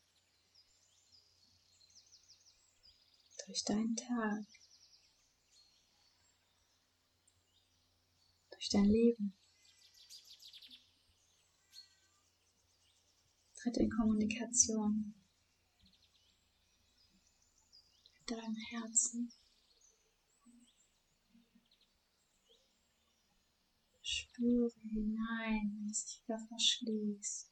Durch 3.47 3.65
deinen 3.65 3.97
Tag. 3.97 4.45
Durch 8.51 8.69
dein 8.69 8.85
Leben. 8.85 9.35
Tritt 13.65 13.79
in 13.79 13.89
Kommunikation 13.89 15.15
mit 18.15 18.31
deinem 18.31 18.57
Herzen. 18.57 19.33
Spüre 24.03 24.71
hinein, 24.83 25.79
wenn 25.79 25.89
es 25.91 26.05
sich 26.05 26.23
wieder 26.25 26.39
verschließt. 26.47 27.51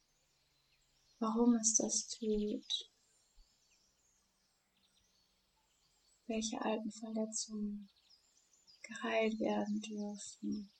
Warum 1.17 1.55
es 1.55 1.77
das 1.77 2.07
tut. 2.09 2.91
Welche 6.27 6.61
alten 6.61 6.91
Verletzungen 6.91 7.89
geheilt 8.83 9.39
werden 9.39 9.81
dürfen 9.81 10.71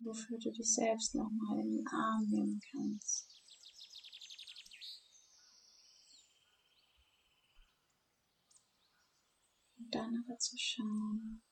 wofür 0.00 0.38
du 0.38 0.50
dich 0.50 0.74
selbst 0.74 1.14
nochmal 1.14 1.60
in 1.60 1.70
den 1.70 1.86
Arm 1.88 2.26
nehmen 2.28 2.60
kannst. 2.72 3.28
Und 9.78 9.94
dann 9.94 10.24
aber 10.24 10.38
zu 10.38 10.56
schauen, 10.58 11.42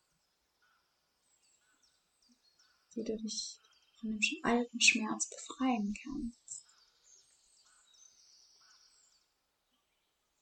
wie 2.95 3.05
du 3.05 3.17
dich 3.17 3.61
von 4.01 4.11
dem 4.11 4.21
alten 4.43 4.81
Schmerz 4.81 5.29
befreien 5.29 5.95
kannst. 6.03 6.67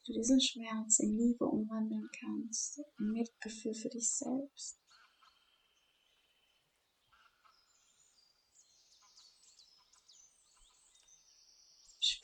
Wie 0.04 0.12
du 0.12 0.18
diesen 0.18 0.40
Schmerz 0.40 1.00
in 1.00 1.16
Liebe 1.16 1.44
umwandeln 1.44 2.08
kannst, 2.20 2.80
in 2.98 3.12
Mitgefühl 3.12 3.74
für 3.74 3.88
dich 3.88 4.10
selbst. 4.10 4.78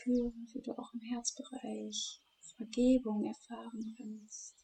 Spüre, 0.03 0.33
wie 0.53 0.62
du 0.62 0.77
auch 0.77 0.93
im 0.95 1.01
Herzbereich 1.01 2.21
Vergebung 2.57 3.25
erfahren 3.25 3.95
kannst. 3.97 4.57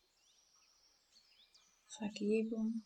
Vergebung. 1.87 2.85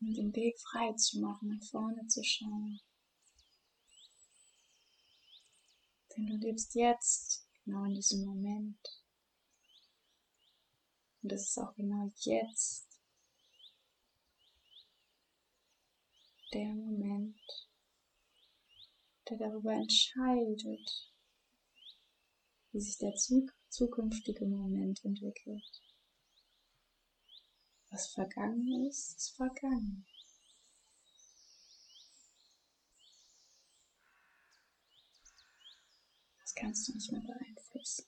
Um 0.00 0.14
den 0.14 0.34
Weg 0.34 0.58
frei 0.58 0.92
zu 0.94 1.20
machen, 1.20 1.48
nach 1.48 1.64
vorne 1.68 2.06
zu 2.08 2.24
schauen. 2.24 2.80
Denn 6.16 6.26
du 6.26 6.36
lebst 6.38 6.74
jetzt, 6.74 7.48
genau 7.64 7.84
in 7.84 7.94
diesem 7.94 8.24
Moment. 8.24 8.78
Und 11.22 11.32
es 11.32 11.50
ist 11.50 11.58
auch 11.58 11.74
genau 11.74 12.12
jetzt 12.16 12.95
der 16.56 16.74
Moment, 16.74 17.38
der 19.28 19.36
darüber 19.36 19.72
entscheidet, 19.72 21.12
wie 22.72 22.80
sich 22.80 22.96
der 22.96 23.14
zukünftige 23.68 24.46
Moment 24.46 25.04
entwickelt. 25.04 25.82
Was 27.90 28.06
vergangen 28.06 28.86
ist, 28.88 29.16
ist 29.16 29.36
vergangen. 29.36 30.06
Das 36.40 36.54
kannst 36.54 36.88
du 36.88 36.94
nicht 36.94 37.12
mehr 37.12 37.20
beeinflussen. 37.20 38.06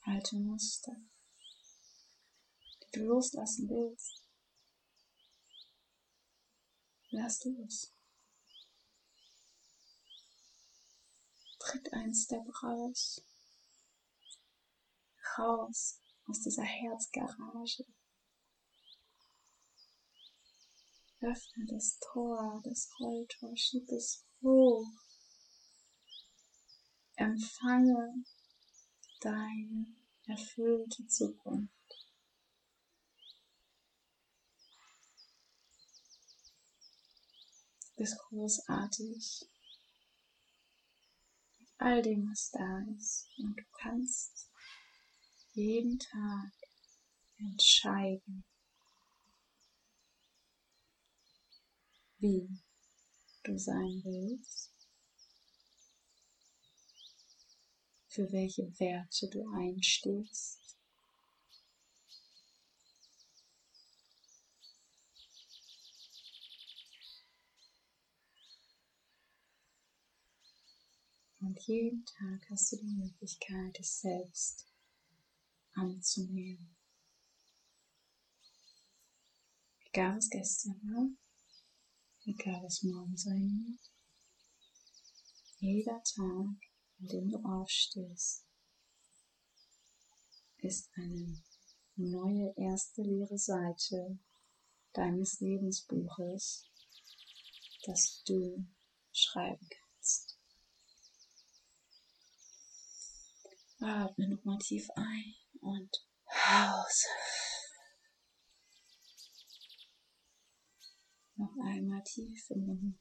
Alte 0.00 0.36
Muster 0.36 0.96
du 2.92 3.00
loslassen 3.04 3.68
willst, 3.68 4.22
lass 7.10 7.44
los. 7.44 7.92
Tritt 11.58 11.92
ein 11.92 12.14
Step 12.14 12.46
raus. 12.62 13.22
Raus 15.36 16.00
aus 16.26 16.40
dieser 16.40 16.62
Herzgarage. 16.64 17.84
Öffne 21.20 21.66
das 21.66 21.98
Tor, 21.98 22.60
das 22.64 22.88
Rolltor, 23.00 23.56
schieb 23.56 23.88
es 23.90 24.24
hoch. 24.40 24.86
Empfange 27.16 28.24
deine 29.20 29.96
erfüllte 30.26 31.06
Zukunft. 31.08 31.77
Bist 37.98 38.16
großartig. 38.28 39.44
Mit 41.58 41.68
all 41.78 42.00
dem, 42.00 42.30
was 42.30 42.50
da 42.52 42.84
ist. 42.96 43.26
Und 43.38 43.56
du 43.56 43.64
kannst 43.72 44.50
jeden 45.52 45.98
Tag 45.98 46.52
entscheiden, 47.38 48.44
wie 52.18 52.48
du 53.42 53.58
sein 53.58 54.00
willst, 54.04 54.72
für 58.08 58.30
welche 58.32 58.62
Werte 58.78 59.28
du 59.28 59.48
einstehst. 59.54 60.77
Und 71.40 71.60
jeden 71.66 72.04
Tag 72.04 72.50
hast 72.50 72.72
du 72.72 72.76
die 72.76 72.94
Möglichkeit, 72.96 73.78
dich 73.78 73.90
selbst 73.90 74.66
anzunehmen. 75.72 76.76
Egal 79.86 80.16
was 80.16 80.28
gestern 80.30 80.80
war, 80.82 81.08
egal 82.24 82.62
was 82.64 82.82
morgen 82.82 83.16
sein 83.16 83.66
wird. 83.66 83.90
Jeder 85.60 86.02
Tag, 86.02 86.56
an 87.00 87.06
dem 87.06 87.30
du 87.30 87.38
aufstehst, 87.44 88.44
ist 90.58 90.90
eine 90.94 91.40
neue 91.94 92.52
erste 92.56 93.02
leere 93.02 93.38
Seite 93.38 94.18
deines 94.92 95.40
Lebensbuches, 95.40 96.68
das 97.84 98.22
du 98.24 98.66
schreiben 99.12 99.68
kannst. 99.68 99.87
Atme 103.80 104.28
nochmal 104.28 104.58
tief 104.58 104.88
ein 104.96 105.34
und 105.60 106.04
aus. 106.26 107.06
Noch 111.36 111.56
einmal 111.64 112.02
tief 112.02 112.50
in 112.50 112.66
den 112.66 112.98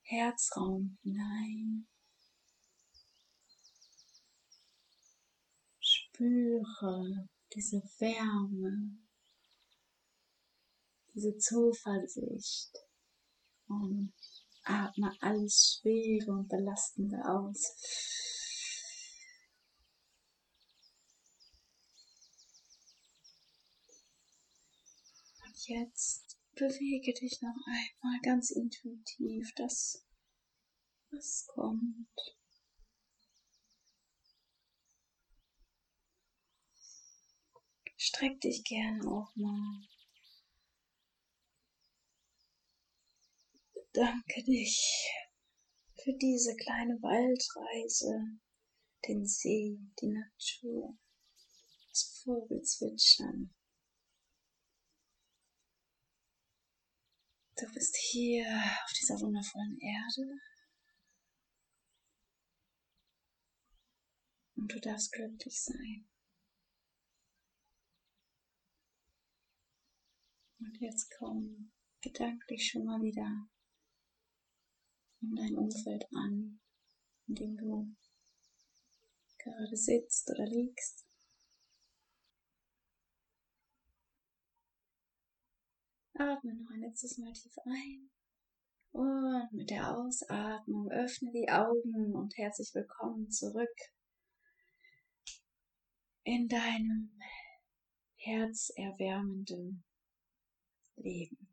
Herzraum 0.00 0.98
hinein. 1.02 1.86
Spüre 5.78 7.28
diese 7.54 7.82
Wärme, 7.98 8.98
diese 11.14 11.36
Zuversicht 11.36 12.72
und 13.66 14.14
atme 14.64 15.14
alles 15.20 15.80
Schwere 15.80 16.32
und 16.32 16.48
Belastende 16.48 17.18
aus. 17.26 18.41
Jetzt 25.66 26.38
bewege 26.54 27.12
dich 27.14 27.40
noch 27.40 27.56
einmal 27.66 28.20
ganz 28.22 28.50
intuitiv, 28.50 29.52
das, 29.56 30.04
was 31.10 31.46
kommt. 31.46 32.08
Streck 37.96 38.40
dich 38.40 38.64
gerne 38.64 39.00
auch 39.06 39.34
mal. 39.36 39.88
Bedanke 43.72 44.42
dich 44.44 45.08
für 46.02 46.12
diese 46.14 46.56
kleine 46.56 47.00
Waldreise, 47.00 48.40
den 49.06 49.26
See, 49.26 49.78
die 50.00 50.08
Natur, 50.08 50.98
das 51.90 52.22
Vogelzwitschern. 52.24 53.54
Du 57.62 57.72
bist 57.72 57.96
hier 57.96 58.44
auf 58.84 58.92
dieser 58.92 59.20
wundervollen 59.20 59.78
Erde. 59.78 60.36
Und 64.56 64.72
du 64.72 64.80
darfst 64.80 65.12
glücklich 65.12 65.62
sein. 65.62 66.08
Und 70.58 70.76
jetzt 70.80 71.14
komm 71.16 71.70
gedanklich 72.00 72.68
schon 72.68 72.84
mal 72.84 73.00
wieder 73.00 73.48
in 75.20 75.36
dein 75.36 75.56
Umfeld 75.56 76.04
an, 76.16 76.60
in 77.28 77.34
dem 77.36 77.56
du 77.56 77.94
gerade 79.38 79.76
sitzt 79.76 80.28
oder 80.30 80.46
liegst. 80.46 81.06
Atme 86.14 86.54
noch 86.54 86.70
ein 86.70 86.80
letztes 86.80 87.16
Mal 87.18 87.32
tief 87.32 87.56
ein. 87.64 88.10
Und 88.90 89.52
mit 89.52 89.70
der 89.70 89.96
Ausatmung 89.96 90.90
öffne 90.90 91.32
die 91.32 91.48
Augen 91.48 92.14
und 92.14 92.36
herzlich 92.36 92.74
willkommen 92.74 93.30
zurück 93.30 93.74
in 96.24 96.48
deinem 96.48 97.18
herzerwärmenden 98.16 99.82
Leben. 100.96 101.48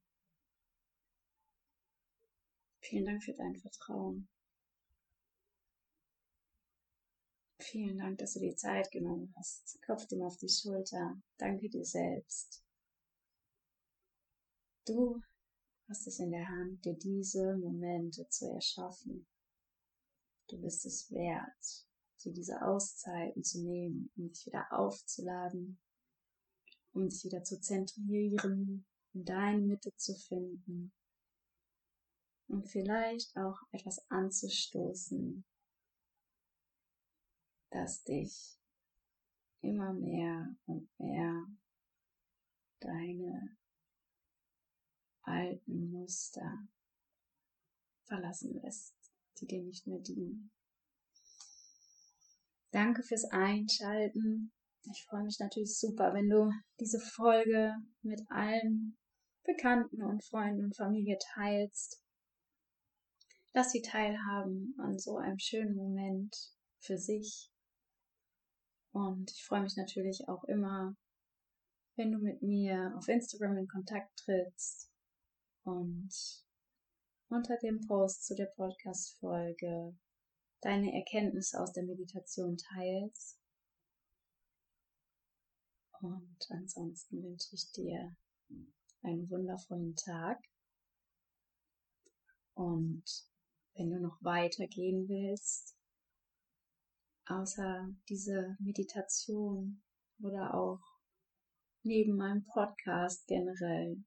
Vielen 2.81 3.05
Dank 3.05 3.23
für 3.23 3.33
dein 3.33 3.55
Vertrauen. 3.55 4.27
Vielen 7.59 7.97
Dank, 7.97 8.17
dass 8.17 8.33
du 8.33 8.39
die 8.41 8.55
Zeit 8.55 8.91
genommen 8.91 9.33
hast. 9.37 9.81
Klopf 9.83 10.05
dir 10.07 10.25
auf 10.25 10.37
die 10.37 10.49
Schulter. 10.49 11.21
Danke 11.37 11.69
dir 11.69 11.85
selbst. 11.85 12.63
Du 14.85 15.21
hast 15.87 16.07
es 16.07 16.19
in 16.19 16.31
der 16.31 16.47
Hand, 16.47 16.83
dir 16.85 16.95
diese 16.95 17.55
Momente 17.57 18.27
zu 18.29 18.47
erschaffen. 18.49 19.27
Du 20.47 20.59
bist 20.59 20.85
es 20.85 21.11
wert, 21.11 21.85
dir 22.23 22.33
diese 22.33 22.61
Auszeiten 22.61 23.43
zu 23.43 23.63
nehmen, 23.63 24.11
um 24.15 24.29
dich 24.29 24.45
wieder 24.45 24.67
aufzuladen, 24.71 25.79
um 26.93 27.07
dich 27.07 27.23
wieder 27.23 27.43
zu 27.43 27.59
zentrieren, 27.59 28.85
in 29.13 29.25
deine 29.25 29.61
Mitte 29.61 29.95
zu 29.95 30.15
finden 30.15 30.91
und 32.47 32.67
vielleicht 32.67 33.35
auch 33.37 33.59
etwas 33.71 33.99
anzustoßen, 34.09 35.45
das 37.71 38.03
dich 38.03 38.59
immer 39.61 39.93
mehr 39.93 40.55
und 40.65 40.89
mehr 40.99 41.45
deine 42.79 43.58
alten 45.23 45.91
Muster 45.91 46.67
verlassen 48.05 48.59
lässt, 48.61 48.95
die 49.39 49.47
dir 49.47 49.63
nicht 49.63 49.87
mehr 49.87 49.99
dienen. 49.99 50.51
Danke 52.71 53.03
fürs 53.03 53.25
Einschalten. 53.25 54.51
Ich 54.83 55.05
freue 55.09 55.23
mich 55.23 55.39
natürlich 55.39 55.77
super, 55.77 56.13
wenn 56.13 56.29
du 56.29 56.51
diese 56.79 56.99
Folge 56.99 57.75
mit 58.01 58.21
allen 58.29 58.97
Bekannten 59.43 60.03
und 60.03 60.23
Freunden 60.25 60.65
und 60.65 60.75
Familie 60.75 61.17
teilst. 61.33 62.03
Lass 63.53 63.71
sie 63.71 63.81
teilhaben 63.81 64.75
an 64.79 64.99
so 64.99 65.17
einem 65.17 65.39
schönen 65.39 65.75
Moment 65.75 66.35
für 66.79 66.97
sich. 66.97 67.51
Und 68.91 69.31
ich 69.31 69.43
freue 69.45 69.61
mich 69.61 69.75
natürlich 69.75 70.27
auch 70.27 70.43
immer, 70.43 70.95
wenn 71.95 72.11
du 72.11 72.19
mit 72.19 72.41
mir 72.41 72.93
auf 72.97 73.07
Instagram 73.07 73.57
in 73.57 73.67
Kontakt 73.67 74.15
trittst 74.17 74.88
und 75.63 76.09
unter 77.29 77.57
dem 77.57 77.85
Post 77.87 78.25
zu 78.25 78.35
der 78.35 78.47
Podcast-Folge 78.55 79.97
deine 80.61 80.93
Erkenntnisse 80.93 81.59
aus 81.59 81.71
der 81.73 81.83
Meditation 81.83 82.57
teilst. 82.57 83.39
Und 86.01 86.37
ansonsten 86.49 87.23
wünsche 87.23 87.55
ich 87.55 87.71
dir 87.71 88.15
einen 89.01 89.29
wundervollen 89.29 89.95
Tag. 89.95 90.39
Und 92.53 93.03
wenn 93.75 93.89
du 93.89 93.99
noch 93.99 94.17
weitergehen 94.21 95.07
willst, 95.07 95.75
außer 97.25 97.89
diese 98.09 98.57
Meditation 98.59 99.83
oder 100.21 100.53
auch 100.53 100.81
neben 101.83 102.17
meinem 102.17 102.45
Podcast 102.45 103.25
generell 103.27 104.03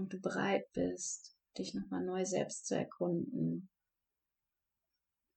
und 0.00 0.12
du 0.12 0.20
bereit 0.20 0.70
bist, 0.72 1.36
dich 1.58 1.74
nochmal 1.74 2.04
neu 2.04 2.24
selbst 2.24 2.66
zu 2.66 2.74
erkunden, 2.74 3.68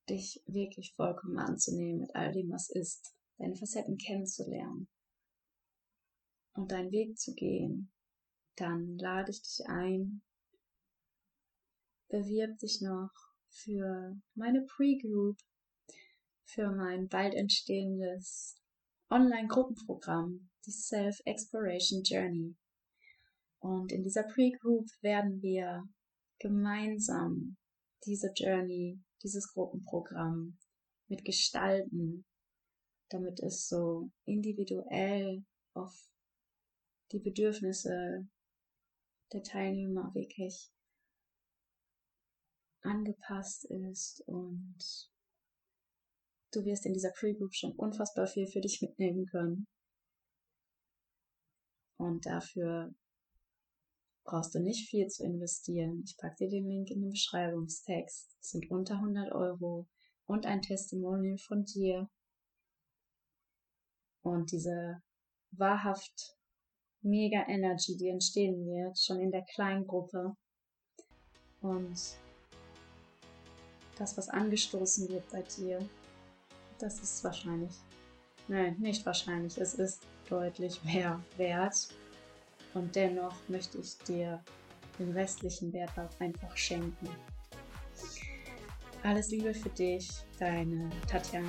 dich 0.08 0.42
wirklich 0.46 0.94
vollkommen 0.96 1.38
anzunehmen 1.38 2.00
mit 2.00 2.14
all 2.14 2.32
dem, 2.32 2.50
was 2.50 2.70
ist, 2.70 3.14
deine 3.38 3.56
Facetten 3.56 3.98
kennenzulernen 3.98 4.88
und 6.54 6.72
deinen 6.72 6.90
Weg 6.92 7.18
zu 7.18 7.34
gehen, 7.34 7.92
dann 8.56 8.96
lade 8.96 9.30
ich 9.30 9.42
dich 9.42 9.66
ein, 9.66 10.22
bewirb 12.08 12.58
dich 12.58 12.80
noch 12.80 13.10
für 13.48 14.16
meine 14.34 14.62
Pre-Group, 14.62 15.38
für 16.44 16.70
mein 16.70 17.08
bald 17.08 17.34
entstehendes 17.34 18.56
Online-Gruppenprogramm, 19.10 20.50
die 20.64 20.70
Self-Exploration 20.70 22.02
Journey. 22.02 22.56
Und 23.64 23.92
in 23.92 24.02
dieser 24.02 24.24
Pre-Group 24.24 24.90
werden 25.00 25.40
wir 25.40 25.88
gemeinsam 26.38 27.56
diese 28.04 28.30
Journey, 28.36 29.02
dieses 29.22 29.50
Gruppenprogramm 29.54 30.58
mit 31.08 31.24
gestalten, 31.24 32.26
damit 33.08 33.40
es 33.40 33.66
so 33.66 34.10
individuell 34.26 35.46
auf 35.72 35.94
die 37.12 37.20
Bedürfnisse 37.20 38.28
der 39.32 39.42
Teilnehmer 39.42 40.14
wirklich 40.14 40.70
angepasst 42.82 43.64
ist 43.70 44.22
und 44.26 44.76
du 46.52 46.66
wirst 46.66 46.84
in 46.84 46.92
dieser 46.92 47.12
Pre-Group 47.12 47.54
schon 47.54 47.72
unfassbar 47.72 48.26
viel 48.26 48.46
für 48.46 48.60
dich 48.60 48.82
mitnehmen 48.82 49.24
können. 49.24 49.66
Und 51.96 52.26
dafür 52.26 52.94
brauchst 54.24 54.54
du 54.54 54.60
nicht 54.60 54.88
viel 54.88 55.06
zu 55.08 55.24
investieren. 55.24 56.02
Ich 56.04 56.16
packe 56.16 56.36
dir 56.36 56.48
den 56.48 56.66
Link 56.66 56.90
in 56.90 57.02
den 57.02 57.10
Beschreibungstext. 57.10 58.36
Es 58.40 58.50
sind 58.50 58.70
unter 58.70 58.94
100 58.94 59.32
Euro 59.32 59.86
und 60.26 60.46
ein 60.46 60.62
Testimonial 60.62 61.38
von 61.38 61.64
dir. 61.64 62.08
Und 64.22 64.50
diese 64.52 65.02
wahrhaft 65.52 66.36
mega 67.02 67.46
Energy, 67.46 67.96
die 67.96 68.08
entstehen 68.08 68.66
wird, 68.66 68.98
schon 68.98 69.20
in 69.20 69.30
der 69.30 69.44
kleinen 69.44 69.86
Gruppe. 69.86 70.34
Und 71.60 72.16
das, 73.96 74.16
was 74.16 74.28
angestoßen 74.28 75.08
wird 75.08 75.30
bei 75.30 75.42
dir, 75.42 75.86
das 76.78 77.00
ist 77.00 77.22
wahrscheinlich, 77.22 77.74
nein, 78.48 78.76
nicht 78.78 79.04
wahrscheinlich, 79.06 79.58
es 79.58 79.74
ist 79.74 80.02
deutlich 80.28 80.82
mehr 80.84 81.22
wert. 81.36 81.88
Und 82.74 82.94
dennoch 82.94 83.36
möchte 83.48 83.78
ich 83.78 83.96
dir 83.98 84.42
den 84.98 85.12
restlichen 85.12 85.72
Wert 85.72 85.92
auch 85.96 86.20
einfach 86.20 86.56
schenken. 86.56 87.08
Alles 89.02 89.30
Liebe 89.30 89.52
für 89.54 89.68
dich, 89.70 90.08
deine 90.38 90.90
Tatjana. 91.06 91.48